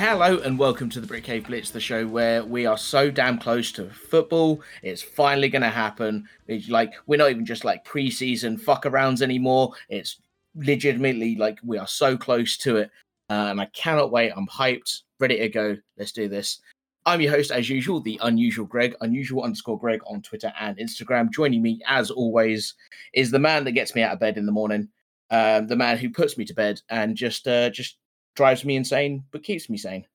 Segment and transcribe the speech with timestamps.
[0.00, 3.36] Hello and welcome to the Brit Cave Blitz, the show where we are so damn
[3.36, 4.62] close to football.
[4.82, 6.26] It's finally going to happen.
[6.46, 9.74] It's like we're not even just like preseason fuck arounds anymore.
[9.90, 10.18] It's
[10.54, 12.90] legitimately like we are so close to it,
[13.28, 14.32] uh, and I cannot wait.
[14.34, 15.76] I'm hyped, ready to go.
[15.98, 16.60] Let's do this.
[17.04, 21.30] I'm your host, as usual, the unusual Greg, unusual underscore Greg on Twitter and Instagram.
[21.30, 22.72] Joining me, as always,
[23.12, 24.88] is the man that gets me out of bed in the morning,
[25.30, 27.98] um, the man who puts me to bed and just uh, just
[28.34, 30.06] drives me insane but keeps me sane.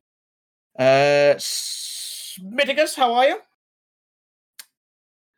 [0.78, 3.40] Uh, Smittigus, how are you?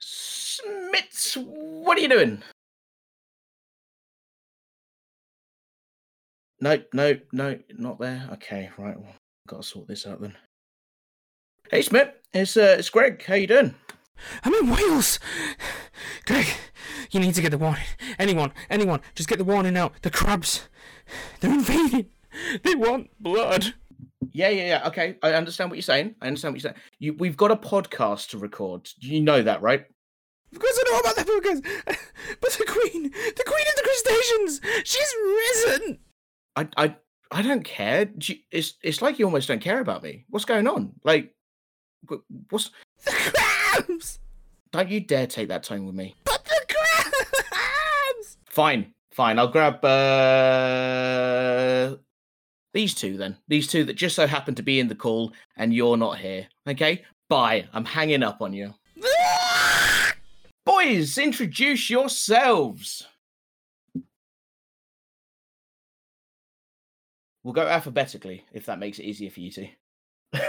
[0.01, 2.41] Smits, what are you doing?
[6.59, 8.27] Nope, nope, nope, not there.
[8.33, 8.99] Okay, right.
[8.99, 9.13] Well,
[9.47, 10.35] got to sort this out then.
[11.69, 13.23] Hey, Smith, it's uh, it's Greg.
[13.25, 13.75] How you doing?
[14.43, 15.19] I'm in Wales.
[16.25, 16.47] Greg,
[17.11, 17.83] you need to get the warning.
[18.17, 20.01] Anyone, anyone, just get the warning out.
[20.01, 20.67] The crabs,
[21.39, 22.07] they're invading.
[22.63, 23.73] They want blood.
[24.31, 24.87] Yeah, yeah, yeah.
[24.87, 26.15] Okay, I understand what you're saying.
[26.21, 26.81] I understand what you're saying.
[26.99, 28.89] You, we've got a podcast to record.
[28.99, 29.85] You know that, right?
[30.53, 31.61] Of course I know about that because,
[32.41, 35.13] but the queen, the queen of the crustaceans, she's
[35.65, 35.99] risen.
[36.55, 36.95] I, I,
[37.31, 38.09] I don't care.
[38.51, 40.25] It's, it's like you almost don't care about me.
[40.29, 40.93] What's going on?
[41.03, 41.33] Like,
[42.49, 42.69] what's?
[43.05, 44.19] The crabs,
[44.71, 46.15] Don't you dare take that tone with me.
[46.23, 48.37] but the crabs.
[48.49, 49.37] Fine, fine.
[49.39, 51.97] I'll grab uh
[52.77, 53.35] these two then.
[53.47, 56.47] These two that just so happen to be in the call, and you're not here.
[56.67, 57.67] Okay, bye.
[57.73, 58.75] I'm hanging up on you.
[60.63, 63.07] Boys, introduce yourselves.
[67.43, 69.69] We'll go alphabetically if that makes it easier for you two.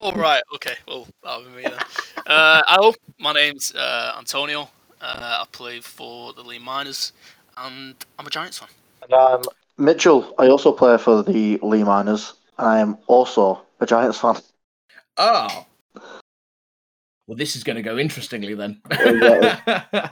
[0.00, 0.42] All right.
[0.54, 0.74] Okay.
[0.86, 1.78] Well, that'll be me then.
[2.26, 2.94] Uh, hello.
[3.18, 4.68] My name's uh, Antonio.
[5.00, 7.12] Uh, I play for the Leigh Miners,
[7.56, 8.68] and I'm a Giants fan.
[9.02, 9.42] And I'm
[9.82, 10.34] Mitchell.
[10.38, 12.34] I also play for the Leigh Miners.
[12.58, 14.36] and I am also a Giants fan.
[15.16, 15.66] Oh.
[17.26, 18.80] Well, this is going to go interestingly then.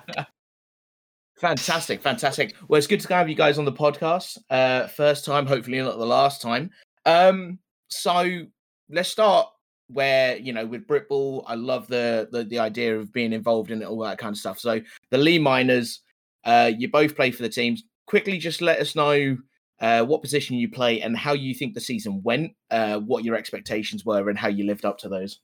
[1.38, 2.54] fantastic, fantastic.
[2.66, 4.38] Well, it's good to have you guys on the podcast.
[4.50, 6.70] Uh, first time, hopefully not the last time.
[7.06, 8.42] Um, so
[8.88, 9.48] let's start
[9.88, 11.44] where you know with Britball.
[11.46, 14.38] I love the, the the idea of being involved in it, all that kind of
[14.38, 14.58] stuff.
[14.58, 16.00] So the Leigh Miners,
[16.44, 17.84] uh, you both play for the teams.
[18.06, 19.36] Quickly, just let us know
[19.80, 23.34] uh, what position you play and how you think the season went, uh, what your
[23.34, 25.40] expectations were, and how you lived up to those.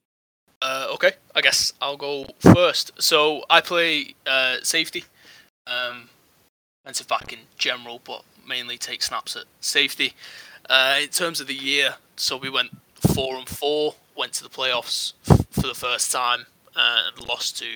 [0.62, 1.12] Uh, okay.
[1.34, 2.90] I guess I'll go first.
[2.98, 5.04] So I play uh, safety,
[5.66, 6.08] um,
[6.84, 10.14] defensive back in general, but mainly take snaps at safety.
[10.68, 12.70] Uh, in terms of the year, so we went
[13.14, 17.66] four and four, went to the playoffs f- for the first time, and lost to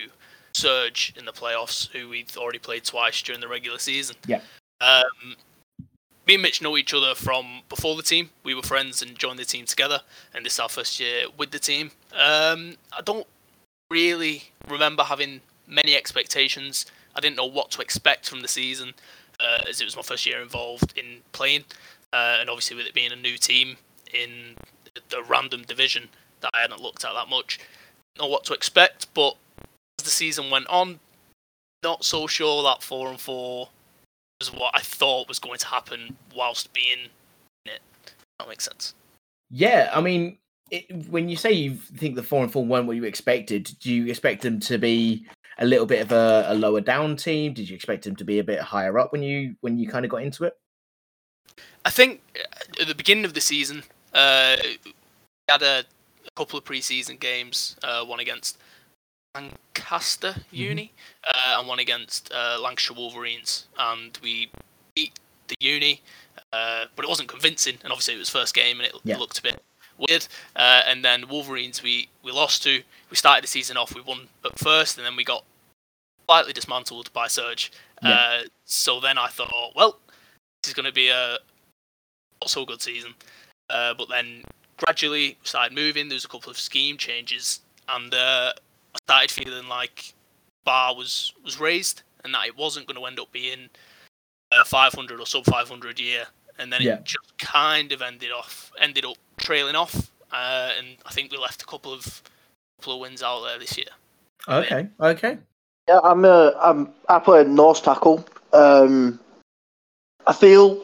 [0.53, 4.17] Surge in the playoffs, who we'd already played twice during the regular season.
[4.27, 4.41] Yeah.
[4.81, 5.37] Um,
[6.31, 8.31] me and Mitch know each other from before the team.
[8.45, 10.03] We were friends and joined the team together,
[10.33, 11.91] and this is our first year with the team.
[12.13, 13.27] Um, I don't
[13.91, 16.87] really remember having many expectations.
[17.17, 18.95] I didn't know what to expect from the season,
[19.41, 21.65] uh, as it was my first year involved in playing,
[22.13, 23.77] uh, and obviously with it being a new team
[24.15, 24.55] in
[25.09, 26.11] the random division
[26.43, 27.59] that I hadn't looked at that much,
[28.21, 29.13] know what to expect.
[29.15, 29.35] But
[29.99, 31.01] as the season went on,
[31.83, 33.71] not so sure that four and four
[34.41, 37.09] was what I thought was going to happen whilst being
[37.67, 37.81] in it.
[38.39, 38.95] That makes sense.
[39.51, 40.39] Yeah, I mean,
[40.71, 43.93] it, when you say you think the four and four weren't what you expected, do
[43.93, 45.27] you expect them to be
[45.59, 47.53] a little bit of a, a lower down team?
[47.53, 50.05] Did you expect them to be a bit higher up when you when you kind
[50.05, 50.55] of got into it?
[51.85, 53.83] I think uh, at the beginning of the season,
[54.15, 54.93] uh, we
[55.49, 55.81] had a,
[56.27, 58.59] a couple of preseason games, uh, one against
[59.35, 60.93] Lancaster Uni
[61.27, 64.51] uh, and one against uh, Lancashire Wolverines, and we
[64.95, 65.19] beat
[65.49, 66.01] the Uni,
[66.53, 69.19] uh, but it wasn't convincing, and obviously it was first game and it Yeah.
[69.19, 69.63] looked a bit
[69.99, 70.27] weird.
[70.57, 72.83] Uh, and then Wolverines, we we lost to.
[73.11, 75.45] We started the season off, we won at first, and then we got
[76.27, 77.73] slightly dismantled by Surge.
[78.03, 78.11] Yeah.
[78.11, 79.99] Uh, so then I thought, well,
[80.63, 81.39] this is going to be a
[82.41, 83.15] not so good season.
[83.69, 84.43] Uh, but then
[84.79, 86.09] gradually started moving.
[86.09, 88.53] There was a couple of scheme changes, and uh,
[88.95, 90.15] I started feeling like
[90.65, 93.69] bar was was raised, and that it wasn't going to end up being
[94.53, 96.27] a 500 or sub 500 year.
[96.59, 96.95] And then Yeah.
[96.95, 101.39] it just kind of ended off, ended up trailing off, uh, and I think we
[101.39, 102.23] left a couple of
[102.79, 103.89] couple of wins out there this year.
[104.49, 105.39] Okay, okay.
[105.89, 106.25] Yeah, I'm.
[106.25, 106.93] Uh, I'm.
[107.09, 108.25] I play nose tackle.
[108.53, 109.19] Um,
[110.27, 110.83] I feel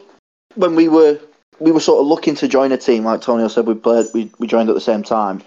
[0.55, 1.19] when we were
[1.59, 4.07] we were sort of looking to join a team, like Tonio said, we played.
[4.13, 5.41] We, we joined at the same time.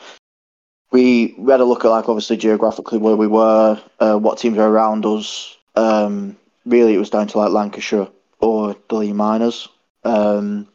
[0.92, 4.69] We, had a look at like obviously geographically where we were, uh, what teams are
[4.69, 5.56] around us.
[5.76, 8.08] Um, really, it was down to like Lancashire
[8.40, 9.69] or the Leigh Miners.
[10.04, 10.66] Um,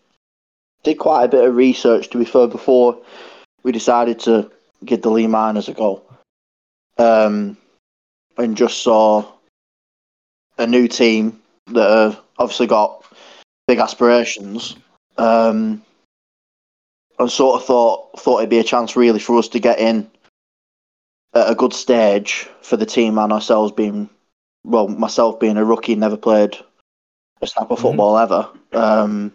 [0.84, 2.98] did quite a bit of research to be fair before
[3.64, 4.52] we decided to
[4.86, 6.02] give the Leigh Miners a go.
[6.98, 7.58] Um,
[8.38, 9.26] and just saw
[10.58, 13.04] a new team that have obviously got
[13.68, 14.76] big aspirations.
[15.18, 15.82] Um,
[17.20, 20.10] and sort of thought thought it'd be a chance really for us to get in
[21.34, 24.10] at a good stage for the team and ourselves being
[24.66, 26.58] well, myself being a rookie, never played
[27.42, 28.50] a snap of football ever.
[28.74, 29.32] Um,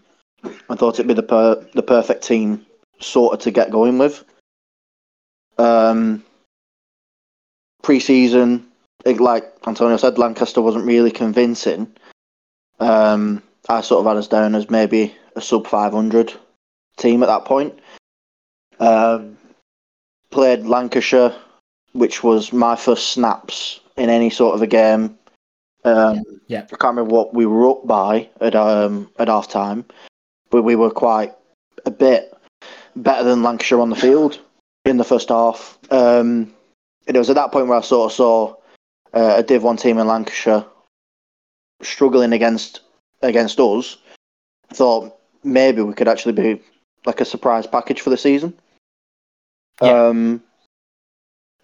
[0.68, 2.66] I thought it'd be the per- the perfect team
[3.00, 4.24] sort of to get going with.
[5.58, 6.24] Um,
[7.82, 8.66] pre-season,
[9.04, 11.94] it, like Antonio said, Lancaster wasn't really convincing.
[12.80, 16.32] Um, I sort of had us down as maybe a sub 500
[17.00, 17.79] team at that point.
[18.79, 19.37] Um,
[20.31, 21.35] played Lancashire,
[21.93, 25.19] which was my first snaps in any sort of a game.
[25.85, 26.62] Um, Yeah.
[26.64, 29.85] I can't remember what we were up by at um, at half time,
[30.50, 31.35] but we were quite
[31.87, 32.32] a bit
[32.97, 34.41] better than Lancashire on the field
[34.85, 35.79] in the first half.
[35.91, 36.52] Um,
[37.06, 38.55] and it was at that point where I sort of saw
[39.14, 40.64] uh, a Div One team in Lancashire
[41.82, 42.81] struggling against
[43.23, 43.97] against us.
[44.70, 46.62] I thought maybe we could actually be
[47.05, 48.55] like a surprise package for the season.
[49.82, 50.08] Yeah.
[50.08, 50.43] Um,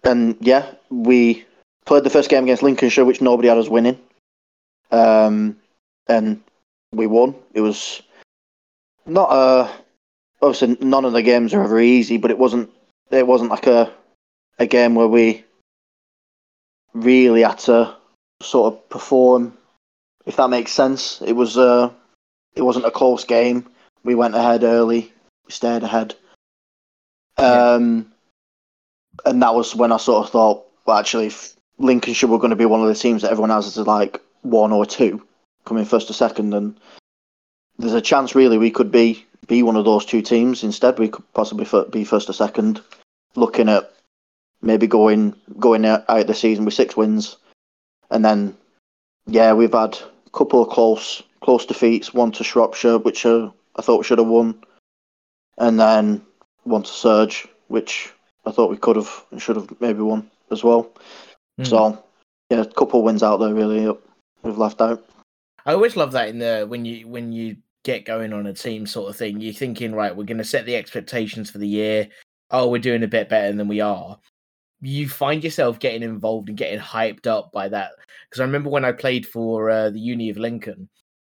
[0.03, 1.45] and yeah, we
[1.85, 3.99] played the first game against Lincolnshire, which nobody had us winning.
[4.91, 5.57] Um,
[6.07, 6.41] and
[6.91, 7.35] we won.
[7.53, 8.01] It was
[9.05, 9.71] not a
[10.41, 12.69] obviously none of the games are ever easy, but it wasn't
[13.11, 13.91] it wasn't like a
[14.59, 15.43] a game where we
[16.93, 17.95] really had to
[18.41, 19.57] sort of perform,
[20.25, 21.21] if that makes sense.
[21.21, 21.91] It was uh
[22.55, 23.67] it wasn't a close game.
[24.03, 25.11] We went ahead early.
[25.47, 26.15] We stayed ahead.
[27.37, 28.11] Um,
[29.25, 32.55] and that was when I sort of thought, well, actually, if Lincolnshire were going to
[32.55, 35.23] be one of the teams that everyone has as like one or two,
[35.65, 36.79] coming first or second, and
[37.77, 40.63] there's a chance really we could be be one of those two teams.
[40.63, 42.81] Instead, we could possibly be first or second.
[43.35, 43.93] Looking at
[44.61, 47.37] maybe going going out out the season with six wins,
[48.09, 48.57] and then
[49.27, 52.13] yeah, we've had a couple of close close defeats.
[52.13, 54.63] One to Shropshire, which uh, I thought we should have won,
[55.57, 56.25] and then
[56.63, 58.13] one to Surge, which
[58.45, 60.91] I thought we could have and should have maybe won as well.
[61.59, 61.67] Mm.
[61.67, 62.03] So
[62.49, 63.91] yeah, a couple of wins out there really
[64.43, 65.03] we've left out.
[65.65, 68.85] I always love that in the when you when you get going on a team
[68.85, 69.39] sort of thing.
[69.39, 72.09] You're thinking, right, we're going to set the expectations for the year.
[72.51, 74.19] Oh, we're doing a bit better than we are.
[74.81, 77.91] You find yourself getting involved and getting hyped up by that.
[78.29, 80.89] Because I remember when I played for uh, the Uni of Lincoln,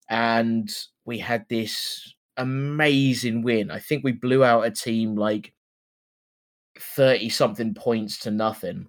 [0.08, 0.70] and
[1.04, 3.70] we had this amazing win.
[3.70, 5.52] I think we blew out a team like
[6.78, 8.88] thirty something points to nothing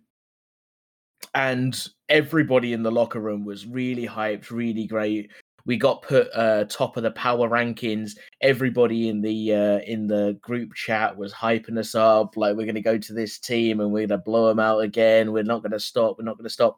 [1.34, 5.32] and everybody in the locker room was really hyped, really great.
[5.66, 8.12] We got put uh, top of the power rankings.
[8.42, 12.76] Everybody in the uh, in the group chat was hyping us up, like we're going
[12.76, 15.32] to go to this team and we're going to blow them out again.
[15.32, 16.18] We're not going to stop.
[16.18, 16.78] We're not going to stop.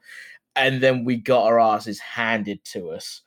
[0.55, 3.21] And then we got our asses handed to us.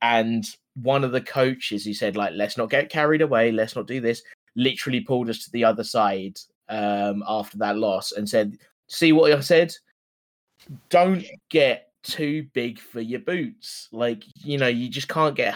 [0.00, 0.44] And
[0.74, 3.52] one of the coaches, he said, like, let's not get carried away.
[3.52, 4.22] Let's not do this.
[4.56, 8.56] Literally pulled us to the other side um, after that loss and said,
[8.88, 9.74] "See what I said."
[10.88, 13.88] don't get too big for your boots.
[13.92, 15.54] Like, you know, you just can't get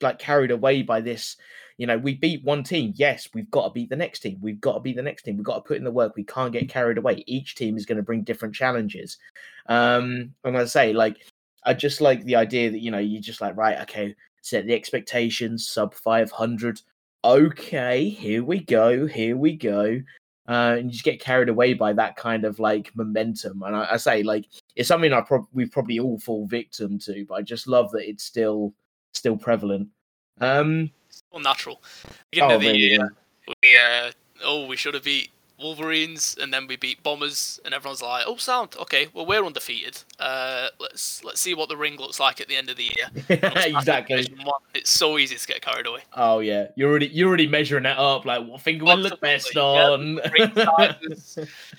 [0.00, 1.36] like carried away by this.
[1.76, 2.92] You know, we beat one team.
[2.96, 4.38] Yes, we've got to beat the next team.
[4.40, 5.36] We've got to beat the next team.
[5.36, 6.16] We've got to put in the work.
[6.16, 7.22] We can't get carried away.
[7.26, 9.16] Each team is going to bring different challenges.
[9.66, 11.18] Um, and I say, like,
[11.64, 14.16] I just like the idea that, you know, you just like, right, okay,
[14.48, 16.80] set the expectations, sub 500.
[17.24, 19.06] Okay, here we go.
[19.06, 20.00] Here we go
[20.48, 23.62] uh, and you just get carried away by that kind of like momentum.
[23.62, 27.26] And I, I say like it's something I prob- we probably all fall victim to,
[27.28, 28.72] but I just love that it's still
[29.12, 29.88] still prevalent.
[30.40, 30.90] Um,
[31.30, 31.82] Well, natural.
[32.30, 33.12] Beginning oh, of the really, year,
[33.46, 34.10] we uh,
[34.42, 38.36] oh we should have beat Wolverines and then we beat Bombers and everyone's like, oh
[38.36, 40.02] sound okay, well we're undefeated.
[40.18, 43.08] Uh, let's let's see what the ring looks like at the end of the year.
[43.28, 43.78] yeah.
[43.78, 44.26] exactly.
[44.74, 46.00] It's so easy to get carried away.
[46.14, 48.24] Oh yeah, you're already you're already measuring that up.
[48.24, 50.22] Like what finger will look best Absolutely,
[50.64, 50.96] on?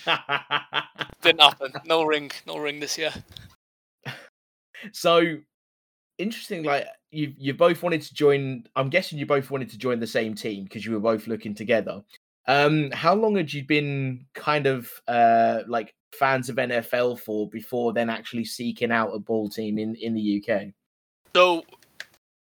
[1.22, 1.74] Didn't happen.
[1.86, 2.32] No ring.
[2.46, 3.14] No ring this year.
[4.92, 5.38] so
[6.18, 6.64] interesting.
[6.64, 8.66] Like you you both wanted to join.
[8.76, 11.56] I'm guessing you both wanted to join the same team because you were both looking
[11.56, 12.04] together.
[12.50, 17.94] Um, how long had you been kind of uh like fans of NFL for before
[17.94, 20.70] then actually seeking out a ball team in in the UK?
[21.36, 21.64] So,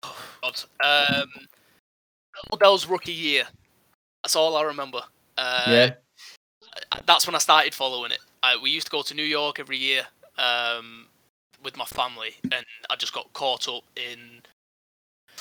[0.02, 1.30] oh God, um,
[2.52, 3.44] Odell's rookie year.
[4.24, 5.02] That's all I remember.
[5.38, 5.94] Uh, yeah.
[7.06, 8.20] that's when I started following it.
[8.42, 10.02] I, we used to go to New York every year
[10.40, 11.06] um,
[11.64, 14.42] with my family, and I just got caught up in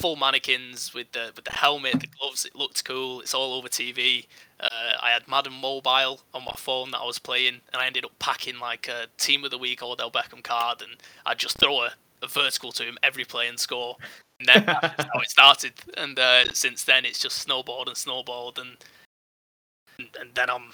[0.01, 2.45] full mannequins with the with the helmet, the gloves.
[2.45, 3.21] It looked cool.
[3.21, 4.27] It's all over TV.
[4.59, 8.05] Uh, I had Madden Mobile on my phone that I was playing, and I ended
[8.05, 11.83] up packing like a Team of the Week Odell Beckham card, and I'd just throw
[11.83, 11.93] a,
[12.23, 13.97] a vertical to him every play and score.
[14.39, 15.75] And then that's how it started.
[15.99, 18.77] And uh, since then, it's just snowboard and snowboard, and
[19.99, 20.73] and, and then I'm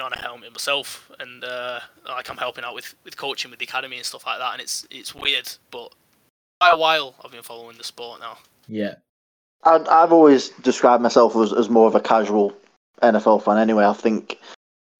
[0.00, 1.78] on a helmet myself, and uh,
[2.08, 4.54] like I'm helping out with, with coaching with the academy and stuff like that.
[4.54, 5.94] And it's it's weird, but
[6.60, 8.38] quite a while I've been following the sport now.
[8.68, 8.94] Yeah.
[9.64, 12.52] I, I've always described myself as, as more of a casual
[13.02, 13.58] NFL fan.
[13.58, 14.38] Anyway, I think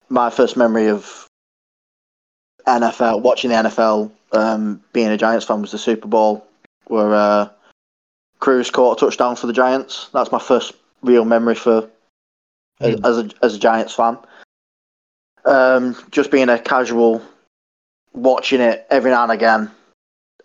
[0.09, 1.27] my first memory of
[2.67, 6.45] NFL, watching the NFL, um, being a Giants fan, was the Super Bowl,
[6.87, 7.49] where uh,
[8.39, 10.09] Cruz caught a touchdown for the Giants.
[10.13, 11.89] That's my first real memory for
[12.79, 13.05] as, Hmm.
[13.05, 14.17] as a as a Giants fan.
[15.45, 17.21] Um, just being a casual,
[18.13, 19.71] watching it every now and again.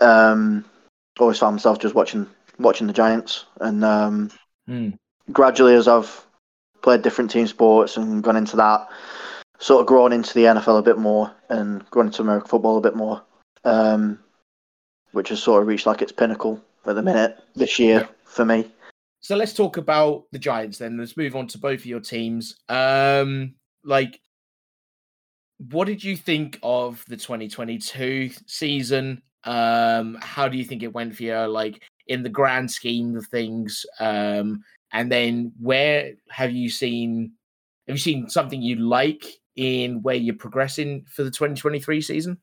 [0.00, 0.64] Um,
[1.18, 2.26] always found myself just watching
[2.61, 4.31] watching the Giants, and um,
[4.69, 4.97] Mm.
[5.33, 6.25] gradually as I've
[6.83, 8.88] played different team sports and gone into that,
[9.59, 12.81] sort of grown into the NFL a bit more and grown into American football a
[12.81, 13.23] bit more,
[13.64, 14.19] um,
[15.12, 18.71] which has sort of reached like its pinnacle at the minute this year for me.
[19.21, 20.97] So let's talk about the Giants then.
[20.97, 22.57] Let's move on to both of your teams.
[22.69, 24.21] Um, like,
[25.69, 29.21] what did you think of the 2022 season?
[29.45, 31.37] Um, how do you think it went for you?
[31.47, 34.62] Like, in the grand scheme of things, um,
[34.93, 37.33] and then where have you seen?
[37.87, 39.25] Have you seen something you like
[39.57, 42.38] in where you're progressing for the 2023 season?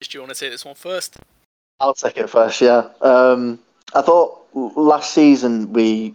[0.00, 1.18] Do you want to take this one first?
[1.80, 2.60] I'll take it first.
[2.60, 3.58] Yeah, um,
[3.94, 6.14] I thought last season we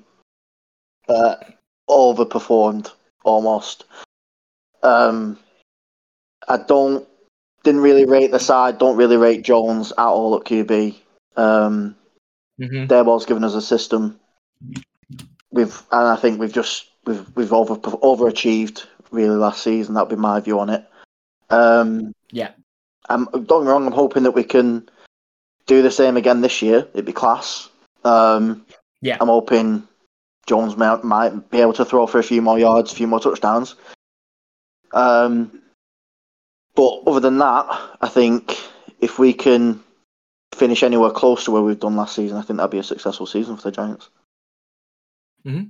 [1.08, 1.36] uh,
[1.90, 2.92] overperformed
[3.24, 3.86] almost.
[4.82, 5.38] Um,
[6.48, 7.08] I don't
[7.64, 8.80] didn't really rate the side.
[8.80, 10.96] Don't really rate Jones at all at QB.
[11.36, 11.96] Um,
[12.60, 12.86] Mm-hmm.
[12.86, 14.20] Daboll's given us a system.
[15.52, 19.96] We've and I think we've just we've we've over overachieved really last season.
[19.96, 20.86] That'd be my view on it.
[21.50, 22.52] Um, Yeah.
[23.10, 23.86] I'm, don't get me wrong.
[23.86, 24.88] I'm hoping that we can
[25.66, 26.88] do the same again this year.
[26.94, 27.70] It'd be class.
[28.04, 28.66] Um,
[29.02, 29.18] Yeah.
[29.20, 29.88] I'm hoping
[30.48, 33.20] Jones might, might be able to throw for a few more yards, a few more
[33.20, 33.75] touchdowns.
[34.94, 35.62] Um,
[36.75, 37.66] but other than that,
[38.02, 38.58] I think
[39.00, 39.84] if we can
[40.53, 43.25] finish anywhere close to where we've done last season, I think that'd be a successful
[43.25, 44.10] season for the Giants.
[45.43, 45.63] hmm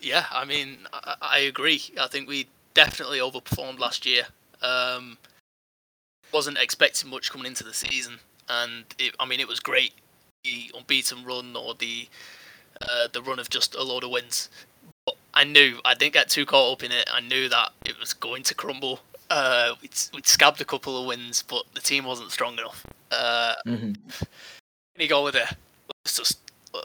[0.00, 1.82] Yeah, I mean, I, I agree.
[2.00, 4.24] I think we definitely overperformed last year.
[4.62, 5.18] Um,
[6.32, 9.92] wasn't expecting much coming into the season, and it, I mean, it was great.
[10.42, 12.08] The unbeaten run or the
[12.82, 14.50] uh, the run of just a load of wins.
[15.06, 17.08] But I knew I didn't get too caught up in it.
[17.12, 19.00] I knew that it was going to crumble.
[19.30, 22.84] Uh, we'd, we'd scabbed a couple of wins, but the team wasn't strong enough.
[23.10, 23.92] Uh, Mm-hmm.
[24.96, 25.48] any go with it.
[26.04, 26.38] Let's just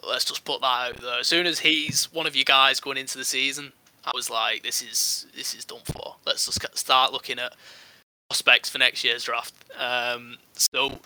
[0.07, 1.19] let's just put that out there.
[1.19, 3.71] As soon as he's one of you guys going into the season,
[4.05, 6.15] I was like, this is this is done for.
[6.25, 7.53] Let's just start looking at
[8.29, 9.53] prospects for next year's draft.
[9.77, 10.99] Um, so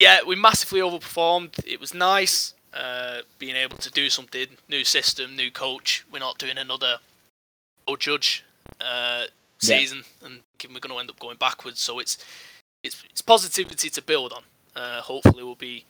[0.00, 1.64] yeah, we massively overperformed.
[1.66, 6.04] It was nice uh, being able to do something new system, new coach.
[6.12, 6.98] We're not doing another
[7.88, 8.44] Joe Judge
[8.80, 9.24] uh,
[9.62, 9.78] Yeah.
[9.78, 10.40] season, and
[10.72, 11.80] we're going to end up going backwards.
[11.80, 12.18] So it's
[12.84, 14.42] it's it's positivity to build on.
[14.76, 15.84] Uh, hopefully, we'll be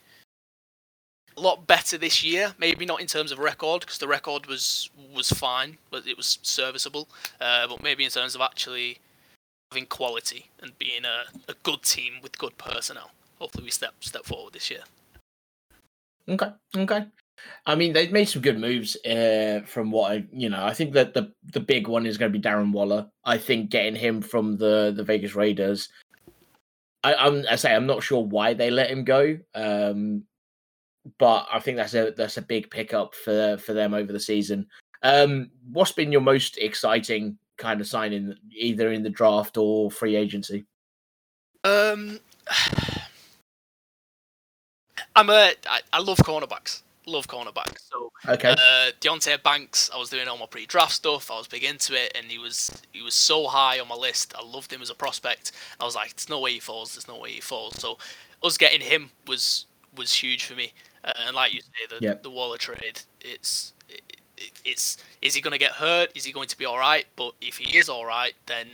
[1.37, 2.55] a lot better this year.
[2.59, 6.39] Maybe not in terms of record, because the record was was fine, but it was
[6.43, 7.09] serviceable.
[7.41, 8.99] Uh, but maybe in terms of actually
[9.71, 13.11] having quality and being a, a good team with good personnel.
[13.39, 14.85] Hopefully, we step step forward this year.
[16.29, 16.51] Okay.
[16.77, 17.07] Okay.
[17.67, 18.97] I mean, they've made some good moves.
[19.05, 22.33] Uh, from what I, you know, I think that the the big one is going
[22.33, 23.07] to be Darren Waller.
[23.25, 25.89] I think getting him from the the Vegas Raiders.
[27.05, 29.39] I, I'm I say I'm not sure why they let him go.
[29.55, 30.25] Um,
[31.19, 34.67] but I think that's a that's a big pickup for for them over the season.
[35.03, 40.17] Um, what's been your most exciting kind of signing, either in the draft or free
[40.17, 40.65] agency?
[41.63, 42.19] Um,
[45.15, 46.81] I'm a I, I love cornerbacks.
[47.07, 47.89] Love cornerbacks.
[47.91, 48.51] So Okay.
[48.53, 51.31] Uh, Deonte Banks, I was doing all my pre-draft stuff.
[51.31, 54.33] I was big into it, and he was he was so high on my list.
[54.39, 55.53] I loved him as a prospect.
[55.81, 56.95] I was like, "There's no way he falls.
[56.95, 57.99] There's no way he falls." So
[58.43, 60.73] us getting him was was huge for me.
[61.05, 62.23] Uh, and like you say, the Yep.
[62.23, 64.01] the Waller trade, it's it,
[64.39, 66.11] it, it's is he going to get hurt?
[66.15, 67.07] Is he going to be all right?
[67.17, 68.67] But if he is all right, then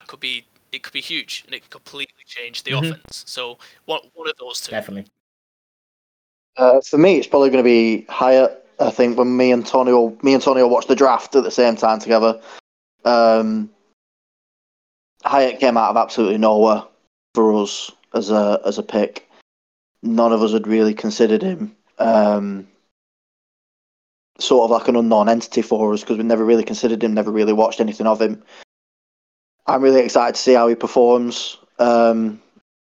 [0.00, 2.92] it could be it could be huge, and it could completely change the Mhm.
[2.92, 3.24] offense.
[3.26, 4.70] So one one of those two.
[4.70, 5.10] Definitely.
[6.56, 8.58] Uh, for me, it's probably going to be Hyatt.
[8.80, 11.44] I think when me and Tony will, me and Tony will watch the draft at
[11.44, 12.40] the same time together.
[13.04, 13.70] Um,
[15.24, 16.82] Hyatt came out of absolutely nowhere
[17.34, 19.28] for us as a as a pick.
[20.02, 22.66] none of us had really considered him um,
[24.38, 27.30] sort of like an unknown entity for us because we never really considered him, never
[27.30, 28.42] really watched anything of him.
[29.66, 31.56] I'm really excited to see how he performs.
[31.78, 32.42] Um,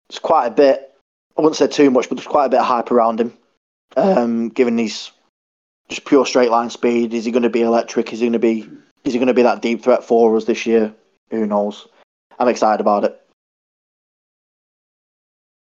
[0.09, 0.93] it's quite a bit.
[1.37, 3.33] I wouldn't say too much, but there's quite a bit of hype around him.
[3.97, 5.11] Um, given his
[5.89, 8.13] just pure straight line speed, is he going to be electric?
[8.13, 8.69] Is he going to be?
[9.05, 10.93] Is he going to be that deep threat for us this year?
[11.31, 11.87] Who knows?
[12.39, 13.21] I'm excited about it.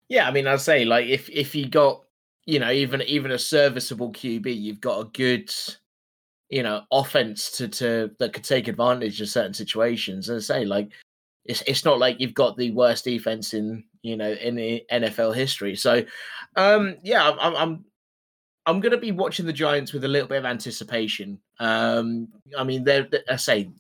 [0.09, 2.03] Yeah, I mean, I'd say like if if you got
[2.47, 5.53] you know even even a serviceable QB, you've got a good
[6.51, 10.29] you know offense to to that could take advantage of certain situations.
[10.29, 10.91] And I say, like
[11.47, 15.35] it's it's not like you've got the worst defense in you know in the NFL
[15.35, 15.75] history.
[15.77, 16.05] So
[16.57, 17.85] um yeah, I'm I'm
[18.67, 21.39] I'm going to be watching the Giants with a little bit of anticipation.
[21.59, 23.71] Um I mean, they're, they're I say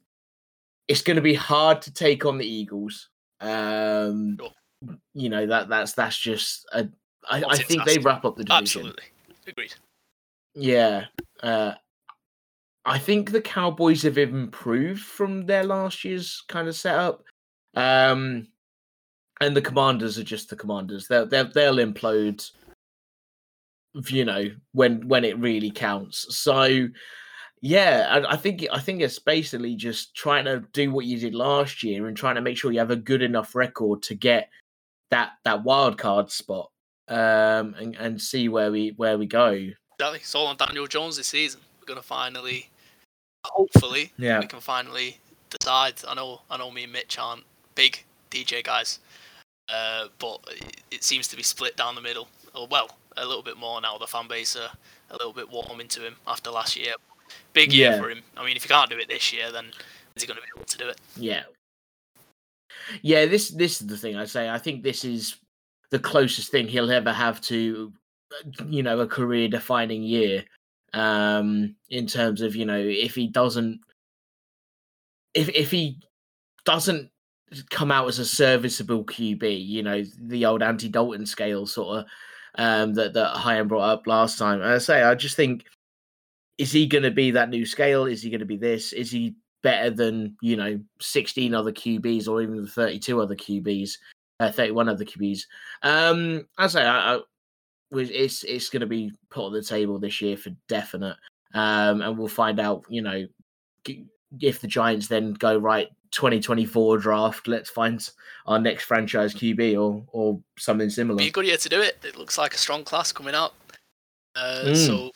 [0.88, 3.08] it's going to be hard to take on the Eagles.
[3.40, 4.50] Um Sure.
[5.14, 6.88] you know that that's that's just a
[7.28, 8.62] I, I think they wrap up the division.
[8.62, 9.04] Absolutely.
[9.46, 9.74] Agreed.
[10.54, 11.04] Yeah.
[11.42, 11.74] Uh,
[12.84, 17.22] I think the Cowboys have improved from their last year's kind of setup.
[17.74, 18.48] Um,
[19.40, 21.06] and the Commanders are just the Commanders.
[21.08, 22.50] They'll they'll, they'll implode.
[23.94, 26.34] You know when when it really counts.
[26.36, 26.88] So
[27.60, 31.34] yeah, I, I think I think it's basically just trying to do what you did
[31.34, 34.48] last year and trying to make sure you have a good enough record to get
[35.10, 36.70] that that wild card spot
[37.08, 39.68] um and, and see where we where we go
[40.02, 40.18] Exactly.
[40.18, 41.60] It's all on Daniel Jones this season.
[41.80, 42.68] We're gonna finally,
[43.44, 45.18] hopefully, yeah we can finally
[45.50, 45.94] decide.
[46.08, 47.44] I know, I know, me and Mitch aren't
[47.76, 48.98] big DJ guys,
[49.72, 52.26] uh, but it, it seems to be split down the middle.
[52.52, 53.98] Or well, a little bit more now.
[53.98, 54.70] The fan base are
[55.10, 56.94] a little bit warming to him after last year.
[57.52, 58.00] Big year Yeah.
[58.00, 58.22] for him.
[58.36, 59.66] I mean, if he can't do it this year, then
[60.16, 60.98] is he going to be able to do it?
[61.16, 61.44] Yeah.
[63.02, 64.48] Yeah, this this is the thing I say.
[64.48, 65.36] I think this is
[65.90, 67.92] the closest thing he'll ever have to
[68.66, 70.44] you know, a career defining year.
[70.94, 73.80] Um in terms of, you know, if he doesn't
[75.34, 75.98] if if he
[76.64, 77.10] doesn't
[77.70, 82.04] come out as a serviceable QB, you know, the old Andy Dalton scale sort of
[82.56, 84.60] um that that Hyam brought up last time.
[84.60, 85.64] And I say I just think
[86.58, 88.04] is he going to be that new scale?
[88.06, 88.92] Is he going to be this?
[88.92, 93.98] Is he better than you know 16 other QBs or even the 32 other QBs,
[94.40, 95.42] uh, 31 other QBs?
[95.82, 97.20] Um, I say I, I,
[97.92, 101.16] it's it's going to be put on the table this year for definite,
[101.54, 102.84] um, and we'll find out.
[102.88, 103.26] You know,
[104.40, 108.08] if the Giants then go right 2024 draft, let's find
[108.46, 111.18] our next franchise QB or or something similar.
[111.18, 111.98] Be a good year to do it.
[112.04, 113.54] It looks like a strong class coming out.
[114.36, 114.76] Uh, Mm.
[114.86, 115.10] So,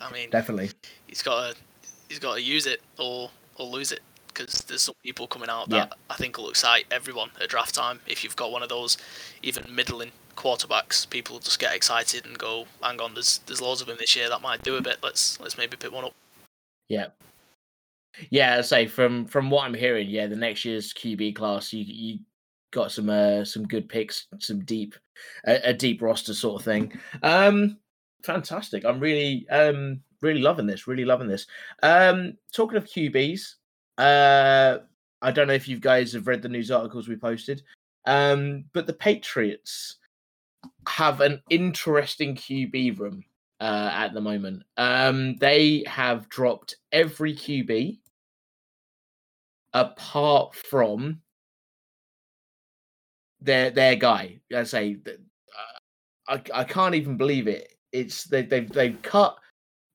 [0.00, 0.70] I mean, Definitely.
[1.06, 1.56] he's got to
[2.08, 5.68] he's got to use it or or lose it because there's some people coming out
[5.68, 5.86] Yeah.
[5.86, 8.00] that I think will excite everyone at draft time.
[8.06, 8.96] If you've got one of those
[9.42, 13.88] even middling quarterbacks, people just get excited and go, "Hang on, there's there's loads of
[13.88, 14.98] them this year that might do a bit.
[15.02, 16.14] Let's let's maybe pick one up."
[16.88, 17.08] Yeah.
[18.30, 21.84] Yeah, I say from from what I'm hearing, yeah, the next year's QB class, you
[21.86, 22.18] you
[22.70, 24.94] got some uh some good picks, some deep
[25.46, 26.92] a, a deep roster sort of thing.
[27.22, 27.78] Um
[28.24, 28.84] fantastic.
[28.84, 31.46] I'm really um really loving this, really loving this.
[31.82, 33.54] Um talking of QBs,
[33.98, 34.78] uh
[35.20, 37.62] I don't know if you guys have read the news articles we posted.
[38.06, 39.96] Um but the Patriots
[40.88, 43.24] have an interesting QB room
[43.60, 44.62] uh, at the moment.
[44.76, 47.98] Um, they have dropped every QB
[49.74, 51.20] apart from
[53.40, 54.40] their their guy.
[54.54, 55.12] I say, uh,
[56.28, 57.72] I I can't even believe it.
[57.92, 59.36] It's they, they've they've cut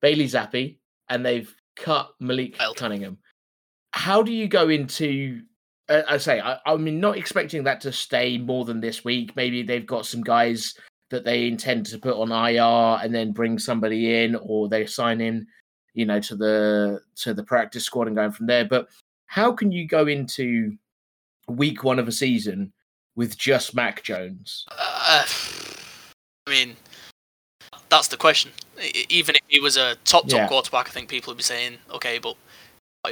[0.01, 0.77] Bailey Zappe
[1.09, 2.57] and they've cut Malik.
[2.75, 3.17] Cunningham.
[3.91, 5.41] How do you go into?
[5.89, 9.36] Uh, I say, I, I mean, not expecting that to stay more than this week.
[9.36, 10.75] Maybe they've got some guys
[11.09, 15.21] that they intend to put on IR and then bring somebody in, or they sign
[15.21, 15.45] in,
[15.93, 18.65] you know, to the to the practice squad and going from there.
[18.65, 18.88] But
[19.33, 20.77] how can you go into
[21.47, 22.71] week one of a season
[23.15, 24.63] with just Mac Jones?
[24.69, 25.25] Uh,
[26.45, 26.75] I mean,
[27.89, 28.51] that's the question.
[29.09, 30.47] Even if he was a top top Yeah.
[30.47, 32.35] quarterback, I think people would be saying, "Okay, but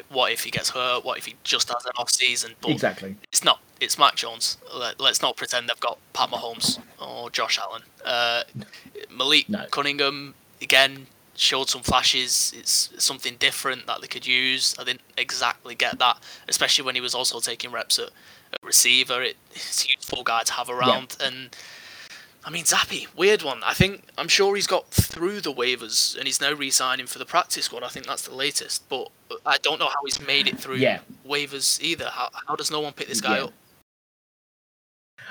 [0.09, 1.03] what if he gets hurt?
[1.03, 3.15] What if he just has an off season?" But Exactly.
[3.31, 3.59] it's not.
[3.79, 4.57] It's Mac Jones.
[4.71, 7.81] Let, let's not pretend they've got Pat Mahomes or Josh Allen.
[8.05, 8.43] Uh,
[9.09, 9.65] Malik No.
[9.71, 11.07] Cunningham again
[11.41, 12.53] showed some flashes.
[12.55, 14.75] It's something different that they could use.
[14.79, 18.09] I didn't exactly get that, especially when he was also taking reps at,
[18.53, 19.21] at receiver.
[19.23, 21.17] It, it's a useful guy to have around.
[21.19, 21.55] And
[22.45, 23.61] I mean, Zappe, weird one.
[23.63, 27.25] I think I'm sure he's got through the waivers and he's now re-signing for the
[27.25, 27.83] practice squad.
[27.83, 29.09] I think that's the latest, but
[29.45, 30.99] I don't know how he's made it through Yeah.
[31.27, 32.05] waivers either.
[32.05, 33.43] How, how does no one pick this guy Yeah.
[33.45, 33.53] up?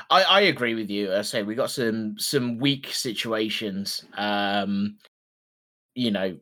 [0.09, 1.15] I, I agree with you.
[1.15, 4.05] I say we got some some weak situations.
[4.17, 4.97] Um,
[5.95, 6.37] you know,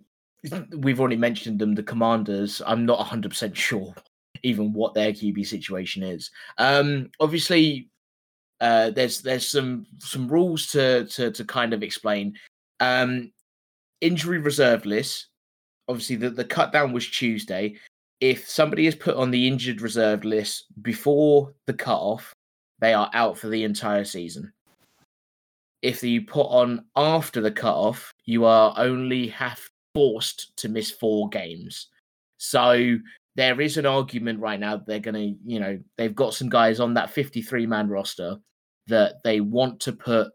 [0.76, 1.74] we've already mentioned them.
[1.74, 2.62] The commanders.
[2.66, 3.94] I'm not 100 percent sure
[4.42, 6.30] even what their QB situation is.
[6.58, 7.88] Um, obviously,
[8.60, 12.34] uh, there's there's some some rules to to to kind of explain.
[12.80, 13.32] Um,
[14.00, 15.28] injury reserve list.
[15.88, 17.76] Obviously, the the cut down was Tuesday.
[18.20, 22.32] If somebody is put on the injured reserve list before the cut off,
[22.80, 24.52] they are out for the entire season.
[25.82, 30.90] If you put on after the cut off, you are only half forced to miss
[30.90, 31.88] four games.
[32.38, 32.96] So
[33.36, 36.80] there is an argument right now they're going to, you know, they've got some guys
[36.80, 38.36] on that 53 man roster
[38.88, 40.32] that they want to put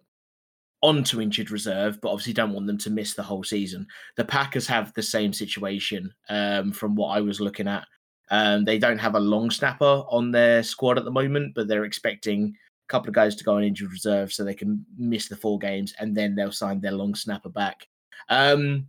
[0.82, 3.88] onto injured reserve, but obviously don't want them to miss the whole season.
[4.18, 7.86] The Packers have the same situation um, from what I was looking at.
[8.32, 11.86] Um, they don't have a long snapper on their squad at the moment, but they're
[11.86, 12.54] expecting
[12.88, 15.94] couple of guys to go on injured reserve so they can miss the four games
[16.00, 17.88] and then they'll sign their long snapper back.
[18.30, 18.88] Um,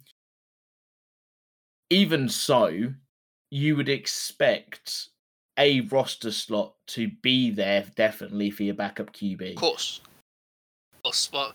[1.91, 2.93] even so,
[3.51, 5.09] you would expect
[5.59, 9.51] a roster slot to be there definitely for your backup QB.
[9.51, 10.01] Of course.
[10.97, 11.31] Of course.
[11.33, 11.53] Well,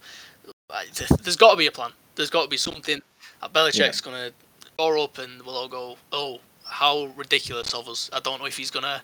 [1.23, 1.91] there's got to be a plan.
[2.15, 3.01] There's got to be something.
[3.43, 4.11] Belichick's yeah.
[4.11, 4.33] going to
[4.79, 8.09] up and we'll all go, oh, how ridiculous of us.
[8.13, 9.01] I don't know if he's going to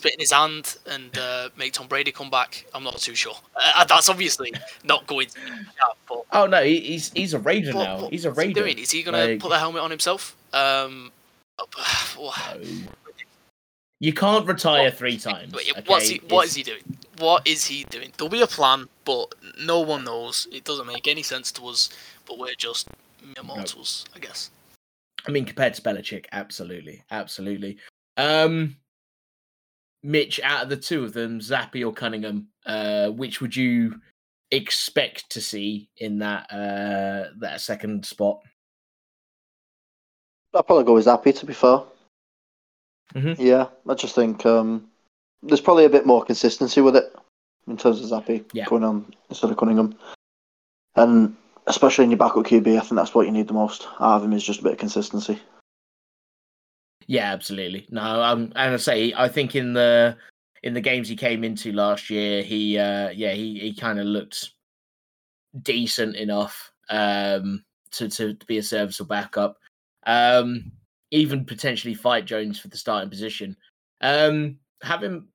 [0.00, 2.64] spit in his hand and uh, make Tom Brady come back.
[2.74, 3.34] I'm not too sure.
[3.54, 5.38] Uh, that's obviously not going to
[6.08, 8.08] but, Oh, no, he's he's a Raider but, now.
[8.08, 8.66] He's a Raider.
[8.66, 10.36] He is he going to put the helmet on himself?
[10.54, 11.12] Um,
[12.18, 12.32] no.
[14.02, 15.54] You can't retire what, three times.
[15.54, 15.72] Okay?
[15.84, 16.80] What's he, what is he doing?
[17.18, 18.12] What is he doing?
[18.16, 20.48] There'll be a plan, but no one knows.
[20.50, 21.90] It doesn't make any sense to us,
[22.26, 22.88] but we're just
[23.22, 24.16] mere mortals, no.
[24.16, 24.50] I guess.
[25.28, 27.76] I mean, compared to Belichick, absolutely, absolutely.
[28.16, 28.76] Um,
[30.02, 34.00] Mitch, out of the two of them, Zappe or Cunningham, uh, which would you
[34.50, 38.40] expect to see in that uh, that second spot?
[40.54, 41.82] I'd probably go with Zappe, to be fair.
[43.14, 43.42] Mm-hmm.
[43.42, 44.88] Yeah, I just think um,
[45.42, 47.14] there's probably a bit more consistency with it
[47.66, 48.64] in terms of Zappe yeah.
[48.66, 49.96] going on instead of Cunningham.
[50.96, 51.36] And
[51.66, 54.24] especially in your backup QB, I think that's what you need the most out of
[54.24, 55.40] him is just a bit of consistency.
[57.10, 57.88] Yeah, absolutely.
[57.90, 60.16] No, um, and I say I think in the
[60.62, 64.06] in the games he came into last year, he uh, yeah he he kind of
[64.06, 64.50] looked
[65.62, 69.58] decent enough um, to, to be a serviceable backup.
[70.06, 70.70] Um,
[71.10, 73.56] even potentially fight Jones for the starting position.
[74.02, 75.26] Um, him.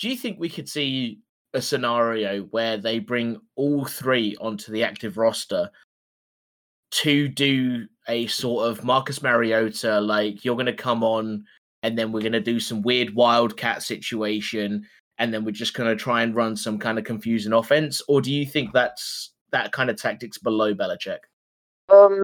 [0.00, 1.20] Do you think we could see
[1.54, 5.70] a scenario where they bring all three onto the active roster
[6.90, 11.44] to do a sort of Marcus Mariota, like you're going to come on
[11.82, 14.86] and then we're going to do some weird wildcat situation
[15.18, 18.02] and then we're just going to try and run some kind of confusing offense?
[18.08, 21.18] Or do you think that's that kind of tactics below Belichick?
[21.90, 22.22] Um,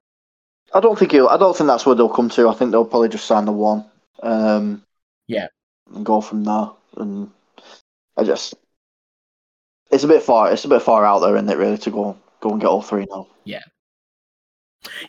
[0.73, 1.29] I don't think you.
[1.29, 2.49] I don't think that's where they'll come to.
[2.49, 3.85] I think they'll probably just sign the one.
[4.23, 4.83] Um,
[5.27, 5.49] yeah,
[5.95, 6.71] and go from there.
[6.97, 7.31] And
[8.17, 8.55] I just,
[9.91, 10.51] it's a bit far.
[10.51, 11.59] It's a bit far out there, isn't it?
[11.59, 13.27] Really, to go go and get all three now.
[13.45, 13.63] Yeah,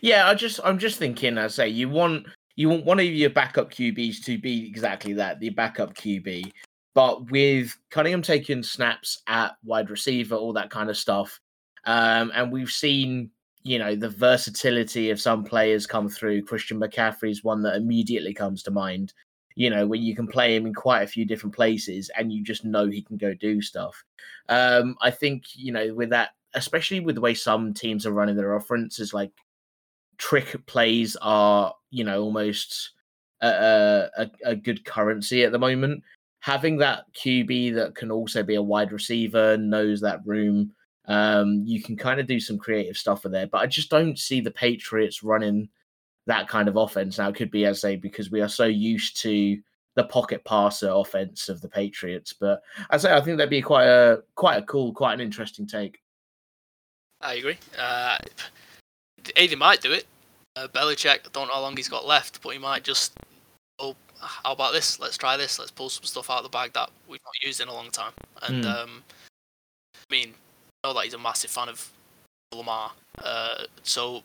[0.02, 0.28] yeah.
[0.28, 1.38] I just, I'm just thinking.
[1.38, 5.40] I say you want you want one of your backup QBs to be exactly that,
[5.40, 6.52] the backup QB.
[6.96, 11.40] But with Cunningham taking snaps at wide receiver, all that kind of stuff,
[11.86, 13.30] um, and we've seen
[13.62, 16.42] you know the versatility of some players come through.
[16.42, 19.14] Christian McCaffrey is one that immediately comes to mind.
[19.54, 22.44] You know, where you can play him in quite a few different places, and you
[22.44, 24.04] just know he can go do stuff.
[24.50, 28.36] Um, I think you know with that, especially with the way some teams are running
[28.36, 29.32] their offenses, like
[30.18, 32.92] trick plays are you know almost
[33.42, 36.04] a, a, a good currency at the moment.
[36.40, 40.72] Having that QB that can also be a wide receiver, knows that room,
[41.08, 44.18] um, you can kind of do some creative stuff with there, but I just don't
[44.18, 45.70] see the Patriots running
[46.26, 47.18] that kind of offense.
[47.18, 49.58] Now, it could be, as I say, because we are so used to
[49.96, 52.34] the pocket passer offense of the Patriots.
[52.34, 55.66] But I say I think that'd be quite a quite a cool, quite an interesting
[55.66, 56.00] take.
[57.22, 57.58] I agree.
[57.78, 58.18] Uh,
[59.36, 60.06] they might do it.
[60.56, 63.14] Uh, Belichick, I don't know how long he's got left, but he might just.
[63.80, 65.00] Oh, how about this?
[65.00, 65.60] Let's try this.
[65.60, 67.92] Let's pull some stuff out of the bag that we've not used in a long
[67.92, 68.14] time.
[68.44, 68.84] And mm.
[68.84, 69.04] um,
[69.96, 70.34] I mean,
[70.84, 71.92] I know that he's a massive fan of
[72.54, 72.92] Lamar.
[73.24, 74.24] Uh, so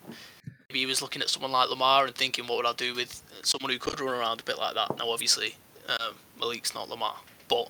[0.69, 3.23] maybe he was looking at someone like Lamar and thinking, what would I do with
[3.43, 4.97] someone who could run around a bit like that?
[4.97, 5.55] Now, obviously,
[5.89, 7.17] um, Malik's not Lamar,
[7.49, 7.69] but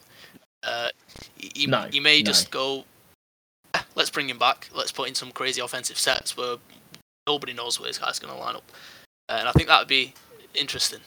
[0.63, 0.89] uh,
[1.37, 2.27] he, no, he may no.
[2.27, 2.85] just go,
[3.95, 4.69] let's bring him back.
[4.73, 6.57] Let's put in some crazy offensive sets where
[7.27, 8.65] nobody knows where this guy's going to line up.
[9.29, 10.15] Uh, and I think that would be
[10.55, 11.01] interesting.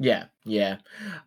[0.00, 0.76] Yeah, yeah.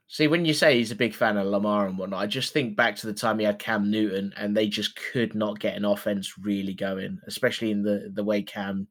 [0.08, 2.78] See, when you say he's a big fan of Lamar and whatnot, I just think
[2.78, 5.84] back to the time he had Cam Newton, and they just could not get an
[5.84, 8.88] offense really going, especially in the the way Cam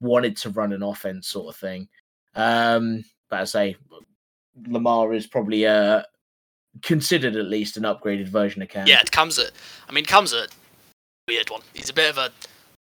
[0.00, 1.88] wanted to run an offense, sort of thing.
[2.34, 3.76] Um, but I say
[4.66, 6.02] Lamar is probably uh
[6.82, 8.86] considered at least an upgraded version of Cam.
[8.86, 9.46] Yeah, Cam's a.
[9.88, 10.48] I mean, Cam's a
[11.28, 11.62] weird one.
[11.72, 12.30] He's a bit of a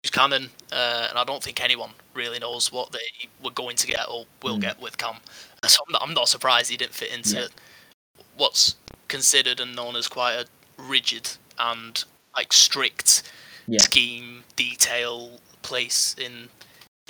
[0.08, 3.88] who's cannon, uh, and I don't think anyone really knows what they were going to
[3.88, 4.62] get or will Mm.
[4.62, 5.18] get with Cam.
[5.66, 8.24] So I'm not, I'm not surprised he didn't fit into Yeah.
[8.38, 8.76] what's
[9.10, 10.46] considered and known as quite a
[10.78, 12.04] rigid and
[12.36, 13.24] like strict
[13.68, 13.82] Yeah.
[13.82, 16.50] scheme, detail place in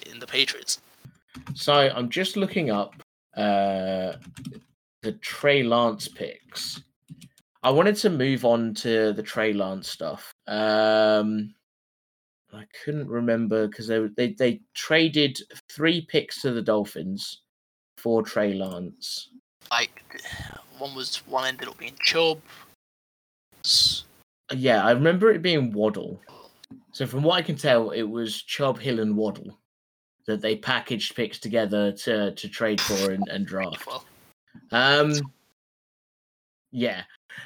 [0.05, 0.79] in the Patriots.
[1.53, 2.95] So I'm just looking up
[3.35, 4.13] uh
[5.03, 6.81] the Trey Lance picks.
[7.61, 10.33] I wanted to move on to the Trey Lance stuff.
[10.47, 11.53] Um
[12.57, 15.39] I couldn't remember because they, they they traded
[15.69, 17.41] three picks to the Dolphins
[17.97, 19.29] for Trey Lance.
[19.71, 20.03] Like
[20.77, 22.41] one was one ended up being Chubb.
[24.53, 26.19] Yeah, I remember it being Waddle.
[26.93, 29.57] So from what I can tell, it was Chubb, Hill, and Waddle
[30.25, 33.87] that they packaged picks together to to trade for and, and draft.
[34.71, 35.13] Um,
[36.71, 37.03] yeah.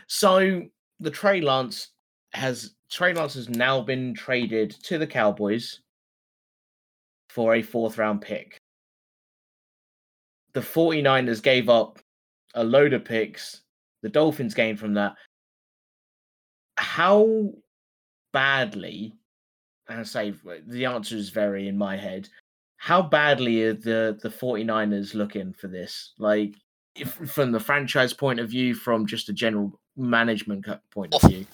[0.07, 0.63] So
[0.99, 1.89] the Trey Lance
[2.33, 5.79] has Trey Lance has now been traded to the Cowboys
[7.29, 8.57] for a fourth round pick.
[10.53, 11.99] The 49ers gave up
[12.53, 13.61] a load of picks.
[14.01, 15.15] The Dolphins gained from that.
[16.77, 17.53] How
[18.33, 19.13] badly,
[19.87, 20.33] and I say
[20.67, 22.27] the answer is very in my head.
[22.77, 26.13] How badly are the the 49ers looking for this?
[26.17, 26.55] Like
[26.95, 31.45] if, from the franchise point of view, from just a general management point of view.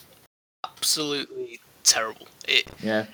[0.78, 2.28] Absolutely terrible.
[2.48, 3.06] It Yeah,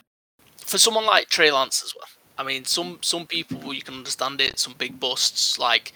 [0.57, 2.07] for someone like Trey Lance as well.
[2.37, 4.59] I mean, some some people you can understand it.
[4.59, 5.93] Some big busts like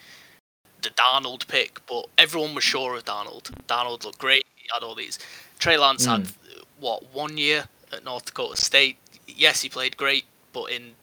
[0.82, 3.50] the Darnold pick, but everyone was sure of Darnold.
[3.66, 4.46] Darnold looked great.
[4.54, 5.18] He had all these.
[5.58, 6.60] Trey Lance had hmm.
[6.80, 8.98] what one year at North Dakota State.
[9.26, 10.94] Yes, he played great, but in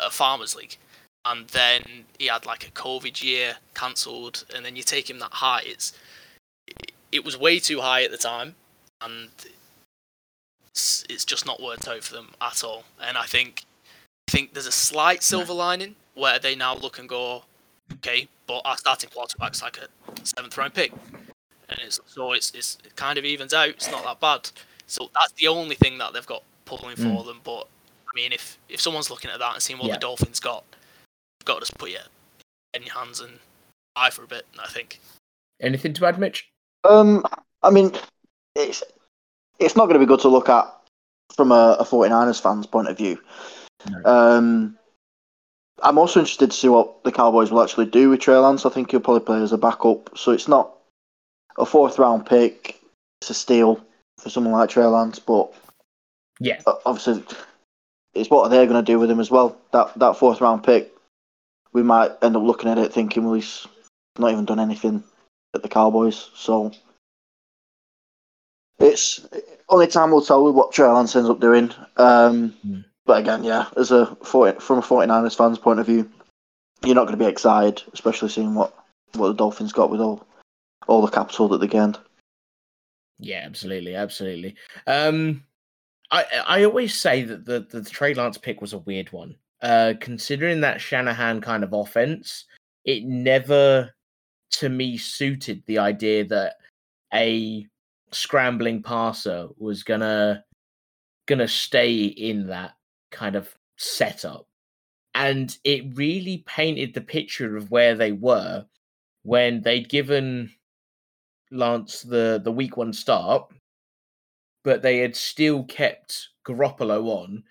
[0.00, 0.76] a- a farmers league.
[1.24, 5.34] And then he had like a COVID year cancelled, and then you take him that
[5.34, 5.62] high.
[5.66, 5.92] It's
[7.12, 8.54] it was way too high at the time,
[9.00, 9.30] and
[10.80, 12.84] it's, it's just not worked out for them at all.
[13.02, 13.64] And I think
[14.28, 17.44] I think there's a slight silver lining where they now look and go,
[17.94, 19.88] okay, but our starting quarterback's like a
[20.26, 20.92] seventh round pick,
[21.68, 23.68] and it's so it's it's it kind of evens out.
[23.70, 24.50] It's not that bad.
[24.86, 27.40] So that's the only thing that they've got pulling for them.
[27.44, 27.66] But
[28.08, 29.94] I mean, if if someone's looking at that and seeing what Yeah.
[29.94, 30.64] the Dolphins got,
[31.40, 32.08] you've got to just put your head
[32.74, 33.38] in your hands and
[33.96, 34.46] eye for a bit.
[34.58, 35.00] I think.
[35.60, 36.48] anything to add, Mitch?
[36.84, 37.24] Um,
[37.62, 37.92] I mean,
[38.56, 38.82] it's
[39.60, 40.66] it's not going to be good to look at
[41.34, 43.18] from a, a 49ers fan's point of view.
[43.88, 44.04] No.
[44.04, 44.78] Um,
[45.82, 48.66] I'm also interested to see what the Cowboys will actually do with Trey Lance.
[48.66, 50.72] I think he'll probably play as a backup, so it's not
[51.58, 52.80] a fourth round pick.
[53.20, 53.84] It's a steal
[54.18, 55.52] for someone like Trey Lance, but
[56.38, 57.22] Yeah, obviously,
[58.14, 59.56] it's what they're they going to do with him as well?
[59.72, 60.92] That that fourth round pick,
[61.72, 63.66] we might end up looking at it thinking, well, he's
[64.18, 65.02] not even done anything
[65.54, 66.30] at the Cowboys.
[66.34, 66.72] So
[68.80, 69.26] it's
[69.68, 71.72] only time will tell with what Trey Lance ends up doing.
[71.96, 72.80] Um, Hmm.
[73.06, 76.08] But again, yeah, as a 40, from a 49ers fan's point of view,
[76.84, 78.72] you're not going to be excited, especially seeing what,
[79.14, 80.24] what the Dolphins got with all
[80.86, 81.98] all the capital that they gained.
[83.18, 84.54] yeah, absolutely, absolutely.
[84.86, 85.44] Um,
[86.10, 89.34] I I always say that the the Trey Lance pick was a weird one.
[89.60, 92.44] Uh, considering that Shanahan kind of offense,
[92.84, 93.92] it never
[94.52, 96.56] to me suited the idea that
[97.12, 97.66] a
[98.12, 100.44] scrambling passer was gonna
[101.26, 102.72] gonna stay in that
[103.10, 104.46] kind of setup.
[105.14, 108.66] And it really painted the picture of where they were
[109.22, 110.52] when they'd given
[111.50, 113.50] Lance the the week one start
[114.62, 117.44] but they had still kept Garoppolo on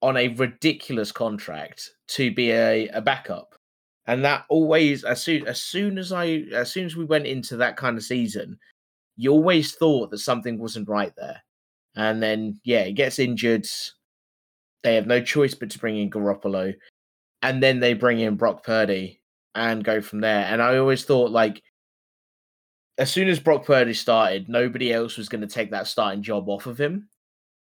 [0.00, 3.54] on a ridiculous contract to be a, a backup.
[4.06, 7.56] And that always as soon as soon as I as soon as we went into
[7.56, 8.58] that kind of season
[9.18, 11.42] you always thought that something wasn't right there.
[11.96, 13.66] And then, yeah, he gets injured.
[14.84, 16.72] They have no choice but to bring in Garoppolo.
[17.42, 19.20] And then they bring in Brock Purdy
[19.56, 20.44] and go from there.
[20.44, 21.60] And I always thought, like,
[22.96, 26.48] as soon as Brock Purdy started, nobody else was going to take that starting job
[26.48, 27.08] off of him.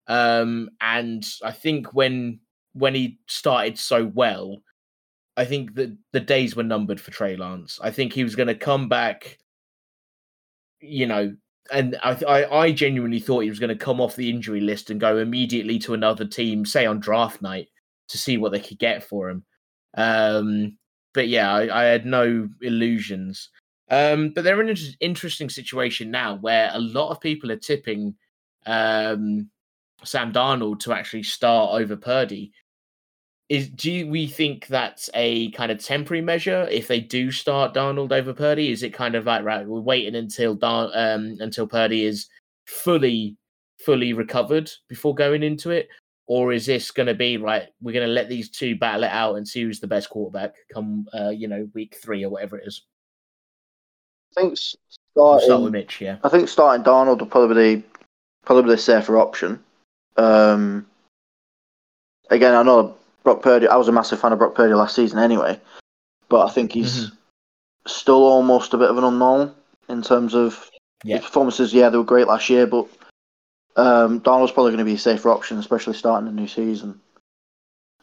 [0.06, 2.40] Um, and I think when
[2.74, 4.58] when he started so well,
[5.38, 7.80] I think that the days were numbered for Trey Lance.
[7.82, 9.38] I think he was going to come back
[10.80, 11.34] you know,
[11.72, 15.00] and I, I, genuinely thought he was going to come off the injury list and
[15.00, 17.68] go immediately to another team, say on draft night,
[18.08, 19.44] to see what they could get for him.
[19.96, 20.78] Um,
[21.12, 23.50] but yeah, I, I had no illusions.
[23.90, 28.14] Um, but they're in an interesting situation now where a lot of people are tipping
[28.66, 29.50] um,
[30.04, 32.52] Sam Darnold to actually start over Purdy.
[33.48, 38.12] Is do we think that's a kind of temporary measure if they do start Darnold
[38.12, 38.70] over Purdy?
[38.70, 42.28] Is it kind of like right, we're waiting until Dar- um, until Purdy is
[42.66, 43.37] fully
[43.78, 45.88] fully recovered before going into it,
[46.26, 47.68] or is this going to be right?
[47.80, 50.54] We're going to let these two battle it out and see who's the best quarterback
[50.72, 52.82] come uh, you know week three or whatever it is.
[54.37, 54.58] I think
[55.14, 56.18] We'll starting, start with Mitch, yeah.
[56.22, 57.82] I think starting Darnold will probably be
[58.44, 59.58] probably the safer option.
[60.18, 60.87] Um,
[62.30, 62.94] again, I know
[63.28, 63.68] Brock Purdy.
[63.68, 65.60] I was a massive fan of Brock Purdy last season, anyway,
[66.30, 67.10] but I think he's
[67.86, 69.54] still almost a bit of an unknown
[69.90, 70.70] in terms of
[71.04, 71.16] Yeah.
[71.16, 71.74] his performances.
[71.74, 72.86] Yeah, they were great last year, but
[73.76, 77.02] um, Darnold's probably going to be a safer option, especially starting a new season.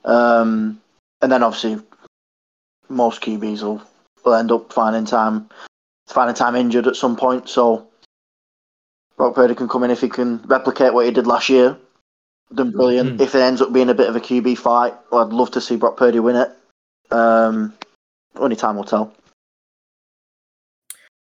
[0.04, 0.80] Um,
[1.24, 1.82] and then obviously,
[2.88, 3.82] most QBs will,
[4.24, 5.50] will end up finding time
[6.06, 7.50] finding time injured at some point.
[7.50, 7.88] So
[9.18, 11.76] Brock Purdy can come in if he can replicate what he did last year.
[12.52, 13.18] Then brilliant.
[13.18, 13.22] Mm.
[13.22, 15.76] If it ends up being a bit of a QB fight, I'd love to see
[15.76, 16.52] Brock Purdy win it.
[17.12, 17.74] Um,
[18.36, 19.14] only time will tell.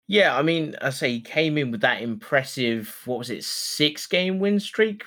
[0.09, 4.07] Yeah, I mean, I say he came in with that impressive, what was it, six
[4.07, 5.05] game win streak?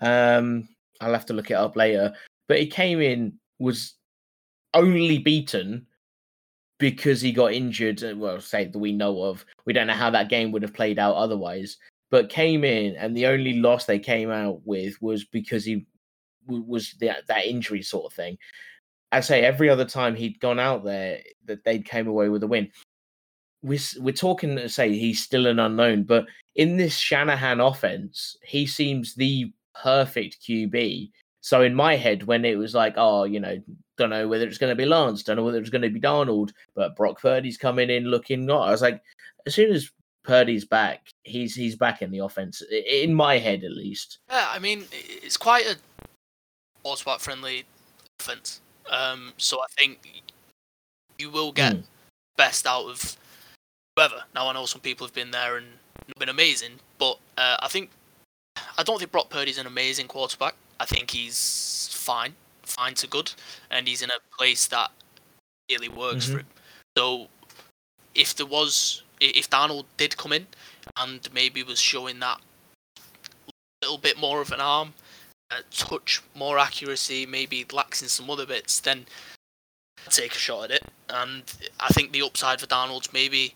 [0.00, 0.68] Um,
[1.00, 2.12] I'll have to look it up later.
[2.48, 3.94] But he came in, was
[4.74, 5.86] only beaten
[6.78, 8.02] because he got injured.
[8.02, 9.44] uh, Well, say that we know of.
[9.64, 11.76] We don't know how that game would have played out otherwise.
[12.12, 15.86] But came in, and the only loss they came out with was because he
[16.46, 18.38] was that that injury sort of thing.
[19.10, 22.46] I say every other time he'd gone out there, that they'd came away with a
[22.46, 22.70] win
[23.62, 28.66] we're we're talking to say he's still an unknown, but in this Shanahan offense, he
[28.66, 31.10] seems the perfect QB.
[31.40, 33.60] So in my head, when it was like, oh, you know,
[33.96, 36.00] don't know whether it's going to be Lance, don't know whether it's going to be
[36.00, 38.68] Darnold, but Brock Purdy's coming in looking not.
[38.68, 39.00] I was like,
[39.46, 39.90] as soon as
[40.24, 42.62] Purdy's back, he's he's back in the offense.
[42.70, 44.18] In my head, at least.
[44.30, 45.76] Yeah, I mean, it's quite a
[46.84, 47.64] sportsback friendly
[48.20, 48.60] offense.
[48.90, 50.22] Um, so I think
[51.18, 51.84] you will get Mm.
[52.36, 53.16] best out of
[53.96, 54.24] whoever.
[54.34, 55.66] Now I know some people have been there and
[56.18, 57.90] been amazing, but uh, I think
[58.78, 60.54] I don't think Brock Purdy's an amazing quarterback.
[60.78, 63.32] I think he's fine, fine to good,
[63.70, 64.90] and he's in a place that
[65.70, 66.40] really works for Mhm.
[66.40, 66.46] him.
[66.96, 67.28] So
[68.14, 70.46] if there was, if Darnold did come in
[70.96, 72.40] and maybe was showing that
[73.82, 74.94] little bit more of an arm,
[75.50, 79.06] a touch more accuracy, maybe lacks in some other bits, then
[80.06, 80.84] I'd take a shot at it.
[81.08, 81.42] And
[81.80, 83.54] I think the upside for Darnold's maybe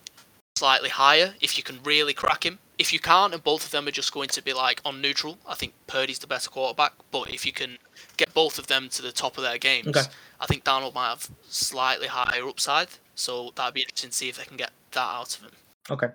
[0.56, 2.58] slightly higher if you can really crack him.
[2.78, 5.38] If you can't, and both of them are just going to be like on neutral,
[5.46, 6.92] I think Purdy's the better quarterback.
[7.10, 7.78] But if you can
[8.18, 10.02] get both of them to the top of their games, Okay.
[10.40, 12.88] I think Darnold might have slightly higher upside.
[13.16, 15.50] So that'd be interesting to see if they can get that out of him.
[15.90, 16.08] Okay.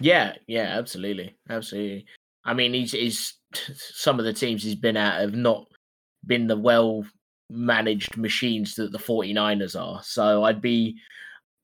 [0.00, 2.06] Yeah, yeah, absolutely, absolutely.
[2.44, 3.34] I mean, he's, he's
[3.74, 5.66] some of the teams he's been at have not
[6.26, 7.04] been the well
[7.48, 10.02] managed machines that the 49ers are.
[10.02, 10.96] So I'd be,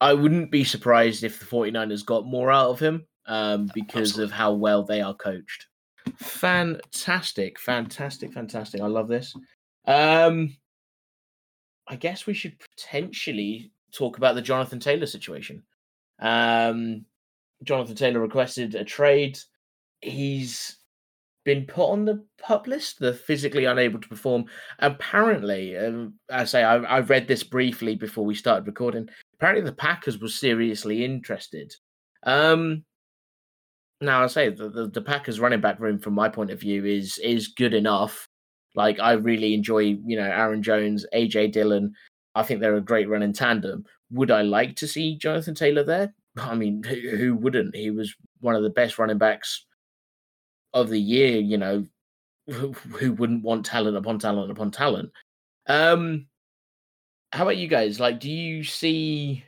[0.00, 4.24] I wouldn't be surprised if the 49ers got more out of him um, because Absolutely.
[4.24, 5.66] of how well they are coached.
[6.18, 8.80] Fantastic, fantastic, fantastic.
[8.80, 9.34] I love this.
[9.86, 10.56] Um,
[11.88, 15.62] I guess we should potentially talk about the Jonathan Taylor situation.
[16.20, 17.04] Um,
[17.62, 19.38] Jonathan Taylor requested a trade.
[20.00, 20.76] He's
[21.44, 24.44] been put on the pup list, the physically unable to perform.
[24.80, 29.08] Apparently, um, I say I, I read this briefly before we started recording.
[29.34, 31.72] Apparently, the Packers were seriously interested.
[32.24, 32.84] Um,
[34.00, 36.84] now I say the, the the Packers running back room, from my point of view,
[36.84, 38.28] is is good enough.
[38.74, 41.94] Like I really enjoy, you know, Aaron Jones, AJ Dillon.
[42.36, 43.86] I think they're a great running tandem.
[44.10, 46.14] Would I like to see Jonathan Taylor there?
[46.36, 47.74] I mean, who, wouldn't?
[47.74, 49.64] He was one of the best running backs
[50.74, 51.40] of the year.
[51.40, 51.86] You know,
[52.46, 55.10] who, who wouldn't want talent upon talent upon talent?
[55.66, 56.26] Um,
[57.32, 57.98] how about you guys?
[57.98, 59.42] Like, do you see?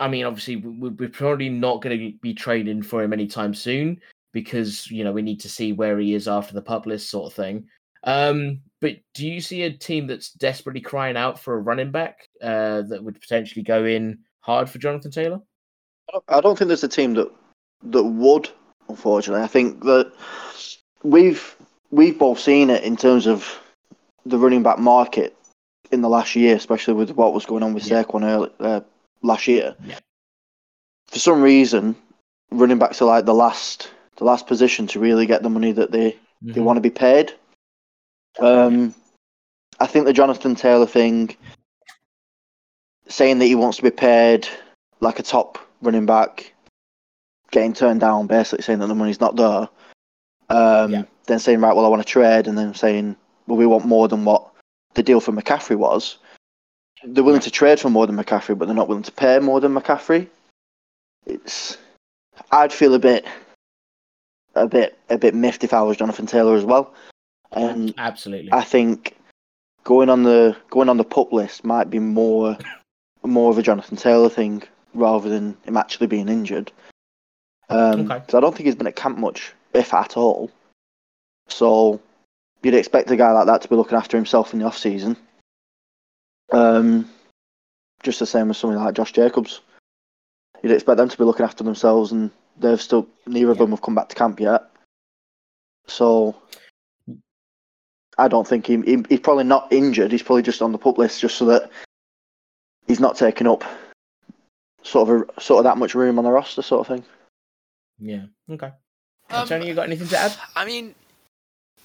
[0.00, 4.00] I mean, obviously, we- we're probably not going to be trading for him anytime soon
[4.32, 7.30] because you know we need to see where he is after the pup list sort
[7.30, 7.68] of thing.
[8.02, 12.28] Um, but do you see a team that's desperately crying out for a running back
[12.42, 15.40] uh, that would potentially go in hard for Jonathan Taylor?
[16.28, 17.28] I don't- think there's a team that
[17.84, 18.50] that would.
[18.88, 20.12] Unfortunately, I think that
[21.04, 21.56] we've
[21.92, 23.58] we've both seen it in terms of
[24.26, 25.36] the running back market
[25.92, 28.02] in the last year, especially with what was going on with Yeah.
[28.02, 28.80] Saquon early, uh,
[29.22, 29.76] last year.
[29.86, 29.98] Yeah.
[31.06, 31.94] For some reason,
[32.50, 35.92] running backs are like the last the last position to really get the money that
[35.92, 36.64] they they Mhm.
[36.64, 37.32] want to be paid.
[38.40, 38.94] Um,
[39.80, 41.36] I think the Jonathan Taylor thing
[43.08, 44.48] saying that he wants to be paid
[45.00, 46.54] like a top running back,
[47.50, 49.68] getting turned down, basically saying that the money's not there.
[50.48, 51.02] Um, Yeah.
[51.26, 53.16] Then saying, right, well, I want to trade, and then saying,
[53.46, 54.48] well, we want more than what
[54.94, 56.18] the deal for McCaffrey was.
[57.04, 59.60] They're willing to trade for more than McCaffrey, but they're not willing to pay more
[59.60, 60.28] than McCaffrey.
[61.26, 61.78] It's,
[62.50, 63.24] I'd feel a bit,
[64.54, 66.92] a bit, a bit miffed if I was Jonathan Taylor as well.
[67.52, 68.52] And Absolutely.
[68.52, 69.16] I think
[69.84, 72.56] going on the going on the pup list might be more
[73.24, 74.62] more of a Jonathan Taylor thing
[74.94, 76.72] rather than him actually being injured.
[77.68, 78.20] Um, Okay.
[78.20, 80.50] 'cause I don't think he's been at camp much, if at all.
[81.48, 82.00] So
[82.62, 85.16] you'd expect a guy like that to be looking after himself in the off season.
[86.52, 87.10] Um,
[88.02, 89.60] just the same as something like Josh Jacobs.
[90.62, 93.82] You'd expect them to be looking after themselves, and they've still neither of them have
[93.82, 94.70] come back to camp yet.
[95.86, 96.34] So
[98.18, 100.12] I don't think he, he he's probably not injured.
[100.12, 101.70] He's probably just on the pup list just so that
[102.86, 103.64] he's not taking up
[104.82, 107.04] sort of a, sort of that much room on the roster, sort of thing.
[107.98, 108.24] yeah.
[108.50, 108.70] Okay.
[109.30, 110.34] Um, Tony, you got anything to add?
[110.54, 110.94] I mean,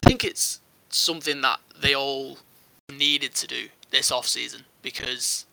[0.04, 0.60] I think it's
[0.90, 2.38] something that they all
[2.92, 5.46] needed to do this off season because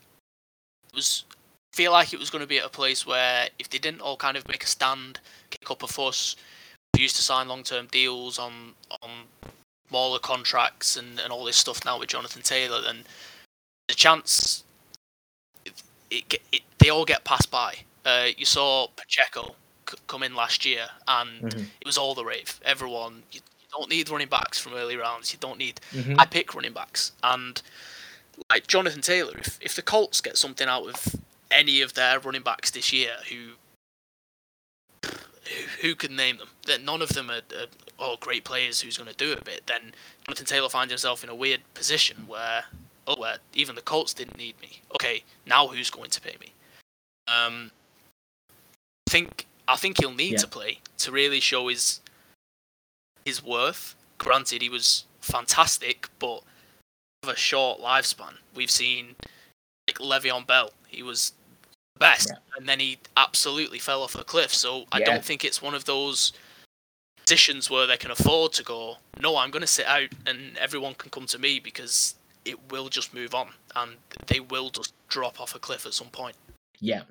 [0.90, 1.24] it was
[1.72, 4.16] feel like it was going to be at a place where if they didn't all
[4.16, 5.18] kind of make a stand,
[5.50, 6.36] kick up a fuss,
[6.94, 9.10] we used to sign long term deals on on
[9.94, 13.04] smaller contracts and, and all this stuff now with Jonathan Taylor, then
[13.86, 14.64] the chance
[15.64, 15.72] it,
[16.10, 17.76] it, it they all get passed by.
[18.04, 19.54] Uh, you saw Pacheco
[19.88, 21.66] c- come in last year and Mhm.
[21.80, 22.58] it was all the rave.
[22.64, 25.32] Everyone, you, you don't need running backs from early rounds.
[25.32, 25.80] You don't need.
[25.92, 26.16] Mhm.
[26.18, 27.62] I pick running backs, and
[28.50, 31.14] like Jonathan Taylor, if if the Colts get something out of
[31.52, 33.52] any of their running backs this year, who
[35.54, 36.48] who, who can name them?
[36.66, 37.66] That none of them are, are
[37.98, 39.66] all great players who's going to do a bit.
[39.66, 39.92] Then
[40.26, 42.64] Jonathan Taylor finds himself in a weird position where
[43.06, 44.80] oh, where even the Colts didn't need me.
[44.94, 46.52] Okay, now who's going to pay me?
[47.28, 47.70] Um,
[49.08, 50.38] I think I think he'll need Yeah.
[50.38, 52.00] to play to really show his
[53.24, 53.94] his worth.
[54.18, 56.42] Granted, he was fantastic, but
[57.22, 58.34] of a short lifespan.
[58.54, 59.16] We've seen
[59.88, 60.70] like Le'Veon Bell.
[60.86, 61.32] He was
[61.98, 62.38] best, Yeah.
[62.56, 64.52] and then he absolutely fell off a cliff.
[64.54, 65.06] So I Yeah.
[65.06, 66.32] don't think it's one of those
[67.18, 68.98] positions where they can afford to go.
[69.20, 72.88] No, I'm going to sit out, and everyone can come to me because it will
[72.88, 76.36] just move on, and they will just drop off a cliff at some point.
[76.80, 77.02] Yeah.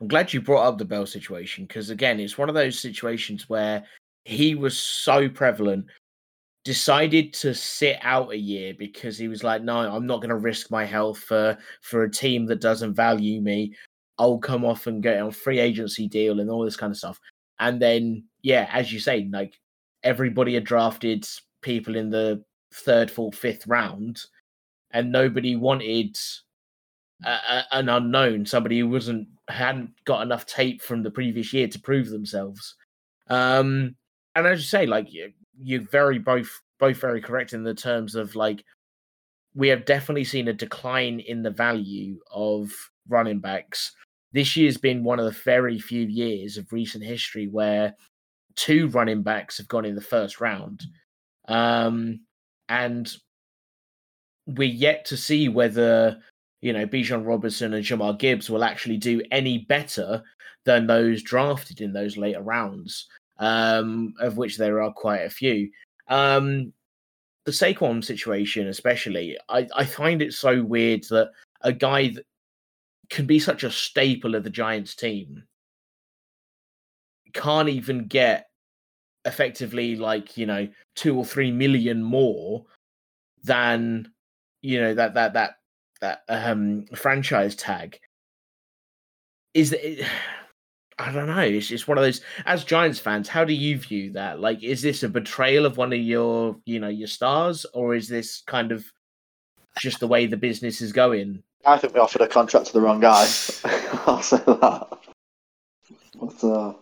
[0.00, 3.48] I'm glad you brought up the Bell situation because, again, it's one of those situations
[3.48, 3.84] where
[4.24, 5.86] he was so prevalent,
[6.64, 10.36] decided to sit out a year because he was like, no, I'm not going to
[10.36, 13.74] risk my health for, for a team that doesn't value me.
[14.18, 17.18] I'll come off and get on free agency deal and all this kind of stuff.
[17.60, 19.54] And then, yeah, as you say, like
[20.02, 21.26] everybody had drafted
[21.62, 22.42] people in the
[22.74, 24.20] third, fourth, fifth round,
[24.92, 26.16] and nobody wanted
[27.24, 31.66] a, a- an unknown, somebody who wasn't hadn't got enough tape from the previous year
[31.68, 32.76] to prove themselves.
[33.28, 33.96] Um,
[34.34, 38.14] and as you say, like you, you're very both both very correct in the terms
[38.14, 38.64] of like
[39.54, 42.70] we have definitely seen a decline in the value of
[43.08, 43.92] running backs.
[44.32, 47.94] This year's been one of the very few years of recent history where
[48.56, 50.82] two running backs have gone in the first round.
[51.46, 52.20] Um,
[52.68, 53.10] and
[54.46, 56.18] we're yet to see whether
[56.60, 60.22] you know Bijan Robinson and Jahmyr Gibbs will actually do any better
[60.64, 63.06] than those drafted in those later rounds,
[63.38, 65.70] um, of which there are quite a few.
[66.08, 66.72] Um,
[67.44, 71.30] the Saquon situation, especially, I, I find it so weird that
[71.62, 72.24] a guy that
[73.10, 75.44] can be such a staple of the Giants team
[77.32, 78.48] can't even get
[79.24, 82.64] effectively like you know two or three million more
[83.44, 84.10] than
[84.62, 85.56] you know that that that
[86.00, 87.98] that um franchise tag
[89.54, 90.06] is that
[91.00, 91.38] I don't know.
[91.38, 92.22] It's just one of those.
[92.44, 94.40] As Giants fans, how do you view that?
[94.40, 98.08] Like, is this a betrayal of one of your, you know, your stars, or is
[98.08, 98.84] this kind of
[99.78, 101.44] just the way the business is going?
[101.68, 103.22] I think we offered a contract to the wrong guy.
[104.06, 104.88] I'll say that.
[106.20, 106.72] But, uh,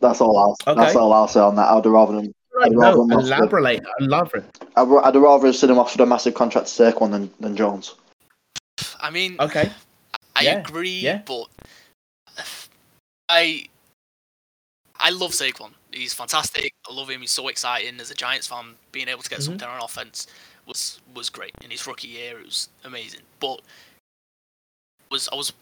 [0.00, 0.74] that's all I'll.
[0.74, 1.68] That's all I'll say on that.
[1.70, 4.44] I'd rather than Right, I'd no, rather not- elaborate, elaborate.
[4.76, 7.94] I'd, I'd rather have seen him offered a massive contract to Saquon than, than Jones.
[9.00, 9.70] I mean, Okay,
[10.36, 11.22] I Yeah, agree, yeah.
[11.24, 11.46] but
[13.28, 13.66] I
[15.00, 15.70] I love Saquon.
[15.92, 16.72] He's fantastic.
[16.88, 17.20] I love him.
[17.22, 18.74] He's so exciting as a Giants fan.
[18.92, 19.44] Being able to get Mhm.
[19.44, 20.26] something on offense
[20.66, 22.38] was was great in his rookie year.
[22.38, 23.20] It was amazing.
[23.40, 23.60] But
[25.12, 25.52] was I was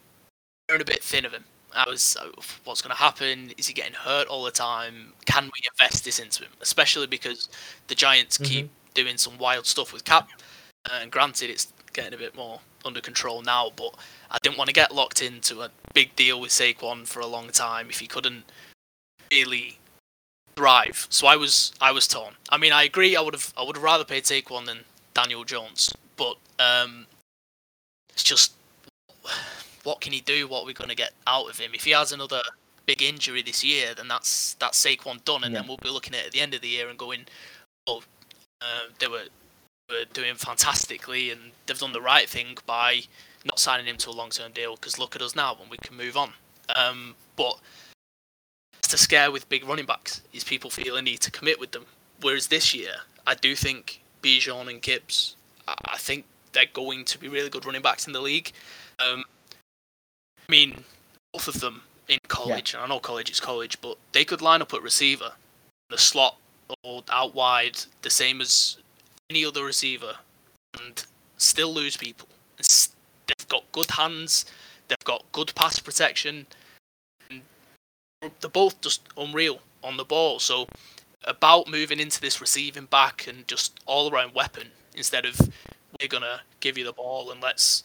[0.69, 1.45] wearing a bit thin of him.
[1.75, 2.17] I was,
[2.65, 3.53] what's going to happen?
[3.57, 5.13] Is he getting hurt all the time?
[5.27, 6.51] Can we invest this into him?
[6.61, 7.49] Especially because
[7.87, 10.31] the Giants keep doing some wild stuff with cap.
[10.91, 13.71] And granted, it's getting a bit more under control now.
[13.77, 13.95] But
[14.33, 17.49] I didn't want to get locked into a big deal with Saquon for a long
[17.51, 18.45] time if he couldn't
[19.31, 19.79] really
[20.57, 21.07] thrive.
[21.11, 22.35] So I was I was torn.
[22.49, 23.17] I mean, I agree.
[23.17, 24.81] I would have I would have rather paid Saquon than
[25.15, 27.07] Daniel Jones, but um,
[28.13, 28.55] it's just
[29.85, 30.47] what can he do?
[30.49, 31.73] What are we going to get out of him?
[31.75, 32.41] If he has another
[32.87, 35.61] big injury this year, then that's that's Saquon done, and Yeah.
[35.61, 37.27] then we'll be looking at, it at the end of the year and going,
[37.87, 38.03] oh,
[38.61, 39.25] uh, they were
[39.89, 43.03] were doing fantastically, and they've done the right thing by
[43.45, 44.77] not signing him to a long term deal.
[44.77, 46.33] Because look at us now, and we can move on.
[46.77, 47.59] Um, but
[48.79, 51.73] it's the scare with big running backs is people feel a need to commit with
[51.73, 51.87] them.
[52.21, 52.93] Whereas this year,
[53.27, 57.65] I do think Bijan and Gibbs, I I think they're going to be really good
[57.65, 58.53] running backs in the league.
[59.01, 59.25] Um,
[60.49, 60.85] I mean,
[61.33, 64.63] both of them in college, and I know college is college, but they could line
[64.63, 65.33] up at receiver,
[65.89, 66.37] the slot
[66.83, 68.79] or out wide, the same as
[69.31, 70.17] any other receiver,
[70.79, 71.05] and
[71.37, 72.29] still lose people.
[72.59, 72.91] It's,
[73.27, 74.45] they've got good hands,
[74.89, 76.47] they've got good pass protection,
[77.31, 77.43] and
[78.41, 80.39] they're both just unreal on the ball.
[80.39, 80.67] So,
[81.25, 85.39] about moving into this receiving back and just all around weapon instead of
[86.01, 87.85] we're gonna give you the ball and let's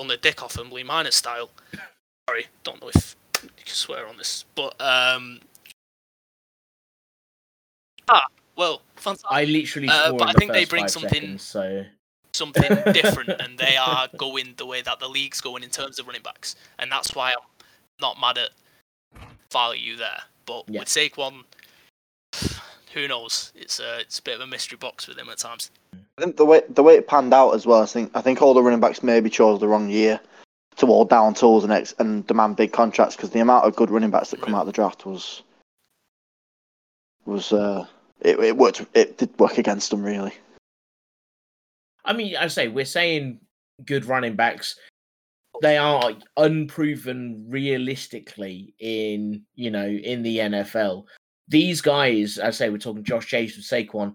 [0.00, 1.50] on the dick off them, Leigh Miner style.
[2.28, 5.40] Sorry, don't know if you can swear on this, but um,
[8.08, 8.24] ah,
[8.56, 9.26] well, fantastic.
[9.30, 11.84] I literally Uh, but I the think they bring something- seconds, so
[12.32, 16.06] something different, and they are going the way that the league's going in terms of
[16.06, 17.38] running backs, and that's why I'm
[18.00, 18.50] not mad at
[19.52, 20.22] value there.
[20.46, 20.80] But Yeah.
[20.80, 21.44] with Saquon,
[22.94, 23.52] who knows?
[23.54, 25.70] It's a it's a bit of a mystery box with him at times.
[26.20, 27.82] I think the way the way it panned out as well.
[27.82, 30.20] I think I think all the running backs maybe chose the wrong year
[30.76, 33.90] to all down tools and ex- and demand big contracts because the amount of good
[33.90, 35.42] running backs that come out of the draft was
[37.24, 37.86] was uh
[38.20, 40.34] it, it worked it did work against them really.
[42.04, 43.40] I mean, I say we're saying
[43.86, 44.76] good running backs.
[45.62, 51.04] They are unproven realistically in you know in the NFL.
[51.48, 54.14] These guys, I say, we're talking Josh Chase and Saquon.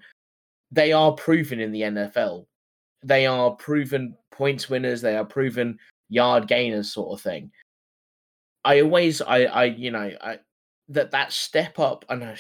[0.71, 2.45] They are proven in the NFL.
[3.03, 5.01] They are proven points winners.
[5.01, 5.77] They are proven
[6.09, 7.51] yard gainers, sort of thing.
[8.63, 10.39] I always, I, I, you know, I
[10.89, 12.05] that that step up.
[12.09, 12.33] I know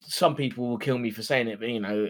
[0.00, 2.08] some people will kill me for saying it, but you know,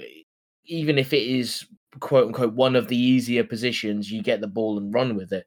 [0.65, 1.67] even if it is
[2.01, 5.47] quote unquote one of the easier positions, you get the ball and run with it.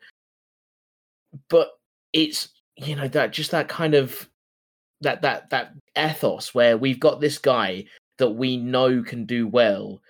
[1.50, 1.70] But
[2.14, 4.30] it's you know that just that kind of
[5.02, 7.86] that that that ethos where we've got this guy
[8.20, 10.01] that we know can do well.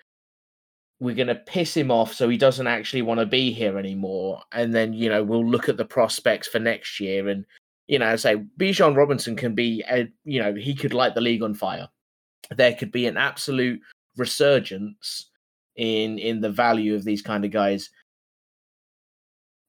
[1.00, 4.76] We're gonna piss him off so he doesn't actually want to be here anymore, and
[4.76, 7.46] then you know we'll look at the prospects for next year, and
[7.90, 11.42] you know, say Bijan Robinson can be, a, you know, he could light the league
[11.42, 11.90] on fire.
[12.56, 13.82] There could be an absolute
[14.16, 15.32] resurgence
[15.76, 17.90] in in the value of these kind of guys.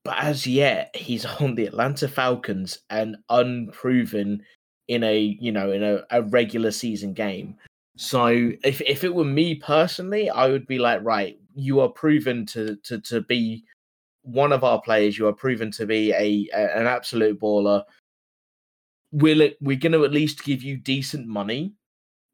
[0.04, 4.42] But as yet, he's on the Atlanta Falcons and unproven
[4.86, 7.56] in a you know in a, a regular season game.
[8.00, 12.46] So if if it were me personally, I would be like, right, you are proven
[12.46, 13.62] to to to be
[14.22, 15.18] one of our players.
[15.18, 17.84] You are proven to be a, a an absolute baller.
[19.12, 21.74] We're we're going to at least give you decent money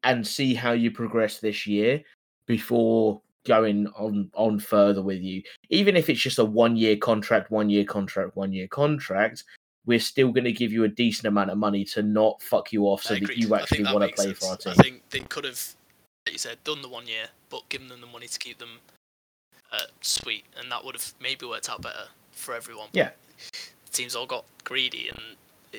[0.05, 2.01] and see how you progress this year
[2.45, 7.49] before going on on further with you even if it's just a one year contract
[7.49, 9.45] one year contract one year contract
[9.87, 12.83] we're still going to give you a decent amount of money to not fuck you
[12.83, 15.21] off so that you actually that want to play for our team I think they
[15.21, 15.75] could have,
[16.25, 18.79] like you said, done the one year, but given them the money to keep them
[19.71, 22.89] uh, sweet, and that would have maybe worked out better for everyone.
[22.93, 23.09] Yeah.
[23.91, 25.19] teams all got greedy, and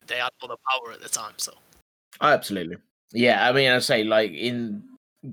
[0.07, 1.35] they had all the power at the time.
[1.37, 1.53] So
[2.21, 2.77] Oh, Absolutely.
[3.13, 4.83] Yeah, I mean, I say like in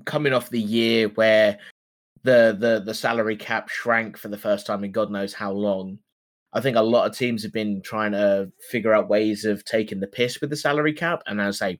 [0.04, 1.58] coming off the year where
[2.22, 5.98] the the the salary cap shrank for the first time in God knows how long.
[6.56, 10.00] I think a lot of teams have been trying to figure out ways of taking
[10.00, 11.78] the piss with the salary cap, and I say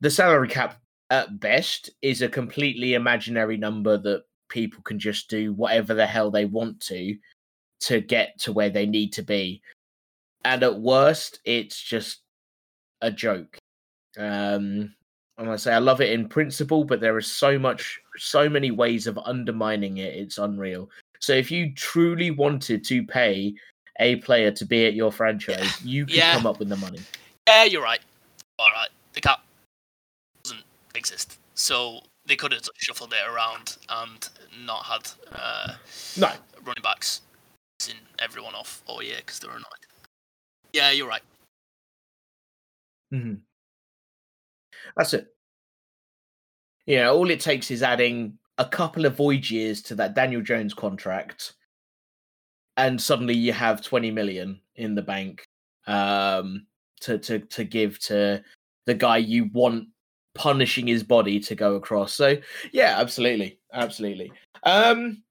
[0.00, 0.80] the salary cap
[1.10, 6.30] at best is a completely imaginary number that people can just do whatever the hell
[6.30, 7.14] they want to
[7.80, 9.60] to get to where they need to be,
[10.46, 12.22] and at worst, it's just
[13.02, 13.58] a joke.
[14.16, 14.94] Um,
[15.36, 18.70] and I say I love it in principle, but there is so much, so many
[18.70, 20.14] ways of undermining it.
[20.14, 20.88] It's unreal.
[21.18, 23.54] So if you truly wanted to pay
[24.00, 26.32] a player to be at your franchise, you could Yeah.
[26.34, 27.00] come up with the money.
[27.48, 28.00] yeah, you're right.
[28.58, 29.44] All right, the cap
[30.44, 30.64] doesn't
[30.94, 34.28] exist, so they could have shuffled it around and
[34.64, 35.74] not had uh,
[36.16, 36.32] No,
[36.64, 37.22] running backs
[37.88, 39.64] in everyone off all year because they were annoyed.
[40.72, 41.22] Yeah, you're right.
[43.12, 43.40] Mhm.
[44.96, 45.34] That's it.
[46.86, 50.74] Yeah, all it takes is adding a couple of void years to that Daniel Jones
[50.74, 51.54] contract,
[52.76, 55.46] and suddenly you have 20 million in the bank
[55.86, 56.66] um,
[57.00, 58.42] to to to give to
[58.86, 59.88] the guy you want
[60.34, 62.14] punishing his body to go across.
[62.14, 62.36] So
[62.72, 64.32] yeah, absolutely, absolutely.
[64.62, 65.22] Um,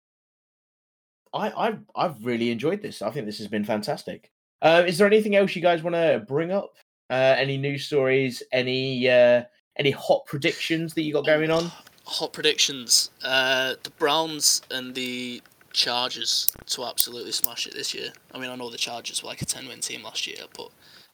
[1.33, 3.01] I I've I've really enjoyed this.
[3.01, 4.31] I think this has been fantastic.
[4.61, 6.75] Uh, is there anything else you guys want to bring up?
[7.09, 8.43] Uh, any news stories?
[8.51, 9.43] Any uh,
[9.77, 11.71] any hot predictions that you got going on?
[12.05, 13.11] Hot predictions.
[13.23, 15.41] Uh, the Browns and the
[15.73, 18.09] Chargers to absolutely smash it this year.
[18.33, 20.69] I mean, I know the Chargers were like a ten-win team last year, but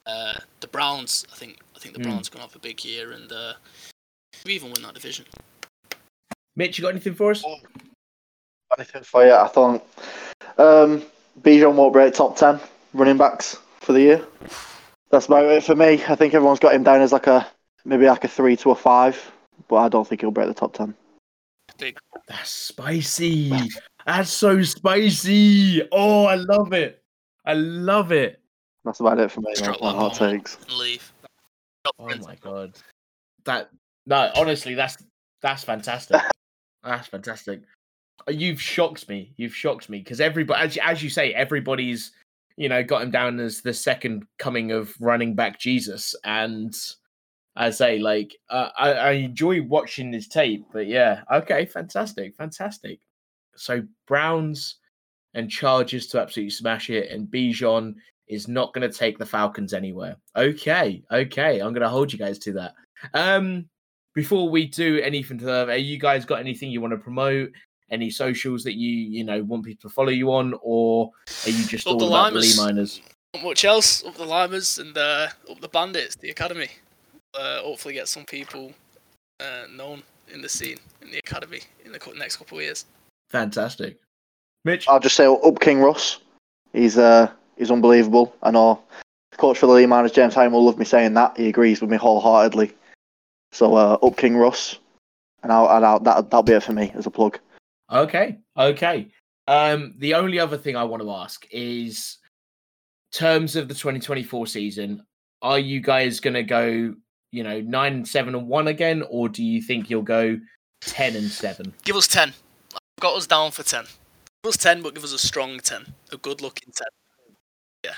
[0.05, 2.03] uh, the Browns, I think, I think the Mm.
[2.03, 3.53] Browns are gonna have a big year and uh,
[4.43, 5.25] maybe even win that division.
[6.55, 7.43] Mitch, you got anything for us?
[8.77, 9.33] Anything for you?
[9.33, 9.85] I thought
[10.57, 11.03] um,
[11.41, 12.59] Bijan won't break top ten
[12.93, 14.27] running backs for the year.
[15.09, 16.03] That's about it for me.
[16.07, 17.47] I think everyone's got him down as like a
[17.85, 19.31] maybe like a three to a five,
[19.67, 20.95] but I don't think he'll break the top ten.
[21.77, 21.97] Big.
[22.27, 23.51] That's spicy.
[24.07, 25.87] That's so spicy.
[25.91, 27.03] Oh, I love it.
[27.45, 28.41] I love it.
[28.85, 29.53] That's about it for me.
[29.53, 30.29] Struck That's my hot bomb.
[30.31, 30.57] takes.
[30.73, 31.11] Leave.
[31.99, 32.73] Oh my god.
[33.45, 33.69] That
[34.05, 34.97] no, honestly, that's
[35.41, 36.21] that's fantastic.
[36.83, 37.63] That's fantastic.
[38.27, 39.33] Uh, You've shocked me.
[39.35, 42.11] You've shocked me because everybody, as, you- as you say, everybody's
[42.55, 46.73] you know got him down as the second coming of running back Jesus, and
[47.57, 52.99] I say like uh, I, I enjoy watching this tape, but yeah, okay, fantastic, fantastic.
[53.59, 54.75] So Browns
[55.33, 57.95] and Chargers to absolutely smash it, and Bijan
[58.27, 60.15] is not going to take the Falcons anywhere.
[60.35, 62.73] Okay, okay, I'm going to hold you guys to that.
[63.13, 63.69] Um,
[64.13, 67.51] before we do anything further, are you guys got anything you want to promote?
[67.89, 71.11] Any socials that you you know want people to follow you on, or
[71.45, 73.01] are you just Up all the about the Leigh Miners?
[73.33, 74.03] Not much else.
[74.03, 76.67] Up the Limers and uh, up the Bandits, the academy.
[77.33, 78.73] Uh, hopefully, get some people
[79.39, 80.03] uh, known
[80.33, 82.85] in the scene in the academy in the next couple of years.
[83.29, 83.99] Fantastic,
[84.65, 84.87] Mitch.
[84.87, 86.19] I'll just say up King Russ.
[86.73, 88.35] He's uh he's unbelievable.
[88.43, 88.81] I know
[89.37, 91.37] coach for the Leigh Miners, James Hine will love me saying that.
[91.37, 92.73] He agrees with me wholeheartedly.
[93.51, 94.79] So uh, up King Russ,
[95.43, 97.39] and I'll, and I'll that that'll be it for me as a plug.
[97.91, 99.07] Okay, okay.
[99.47, 102.17] Um, the only other thing I want to ask is
[103.13, 105.05] terms of the 2024 season.
[105.41, 106.93] Are you guys going to go,
[107.31, 110.37] you know, nine, and seven, and one again, or do you think you'll go
[110.81, 111.73] ten and seven?
[111.83, 112.33] Give us 10.
[112.97, 113.85] I've got us down for 10.
[114.43, 115.85] Give us 10, but give us a strong 10.
[116.11, 116.87] A good looking 10.
[117.85, 117.95] Yeah.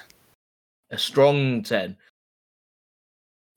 [0.91, 1.95] A strong ten.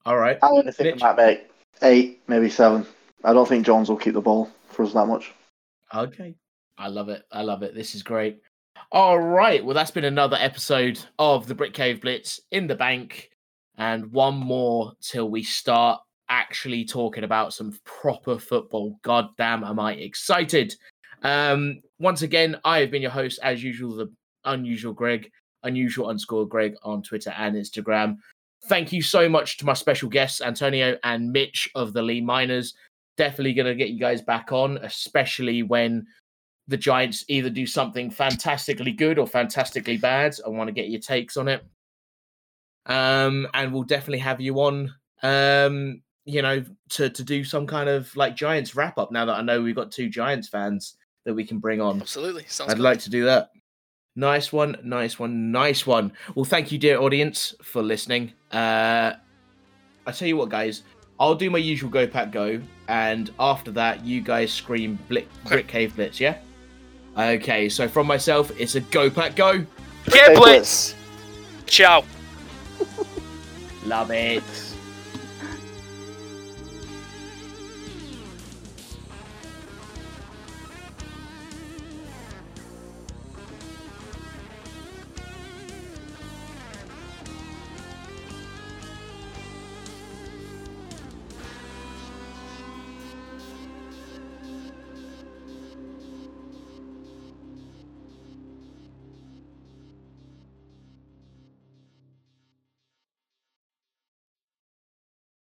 [0.05, 0.39] All right.
[0.43, 0.95] I think Mitch?
[0.95, 1.51] we might make
[1.83, 2.87] eight, maybe seven.
[3.25, 5.33] I don't think Jones will keep the ball for us that much.
[5.95, 6.35] Okay.
[6.79, 7.25] I love it.
[7.33, 7.75] I love it.
[7.75, 8.41] This is great.
[8.91, 9.65] All right.
[9.65, 13.31] Well, that's been another episode of the Brit Cave Blitz in the bank.
[13.79, 18.99] And one more till we start actually talking about some proper football.
[19.03, 20.75] God damn, am I excited.
[21.23, 24.13] Um, once again, I have been your host, as usual, the
[24.45, 25.31] unusual Greg,
[25.63, 28.19] unusual underscore Greg on Twitter and Instagram.
[28.67, 32.75] Thank you so much to my special guests, Antonio and Mitch of the Leigh Miners
[33.17, 36.07] definitely going to get you guys back on, especially when
[36.69, 40.35] the Giants either do something fantastically good or fantastically bad.
[40.45, 41.65] I want to get your takes on it.
[42.87, 44.93] Um, and we'll definitely have you on,
[45.23, 49.37] um, you know, to, to do some kind of like Giants wrap up now that
[49.37, 52.01] I know we've got two Giants fans that we can bring on.
[52.01, 52.45] Absolutely.
[52.49, 52.83] Sounds I'd good.
[52.83, 53.51] like to do that.
[54.15, 56.13] Nice one, nice one, nice one.
[56.35, 58.33] Well, thank you, dear audience, for listening.
[58.51, 59.13] Uh,
[60.07, 60.83] I tell you what, guys,
[61.19, 65.55] I'll do my usual go pack go, and after that, you guys scream Blick, Okay.
[65.57, 66.39] Brit Cave Blitz, yeah?
[67.17, 69.65] Okay, so from myself, it's a go pack go.
[70.07, 70.95] Get Blitz!
[71.67, 72.05] Ciao.
[73.87, 74.43] Love it.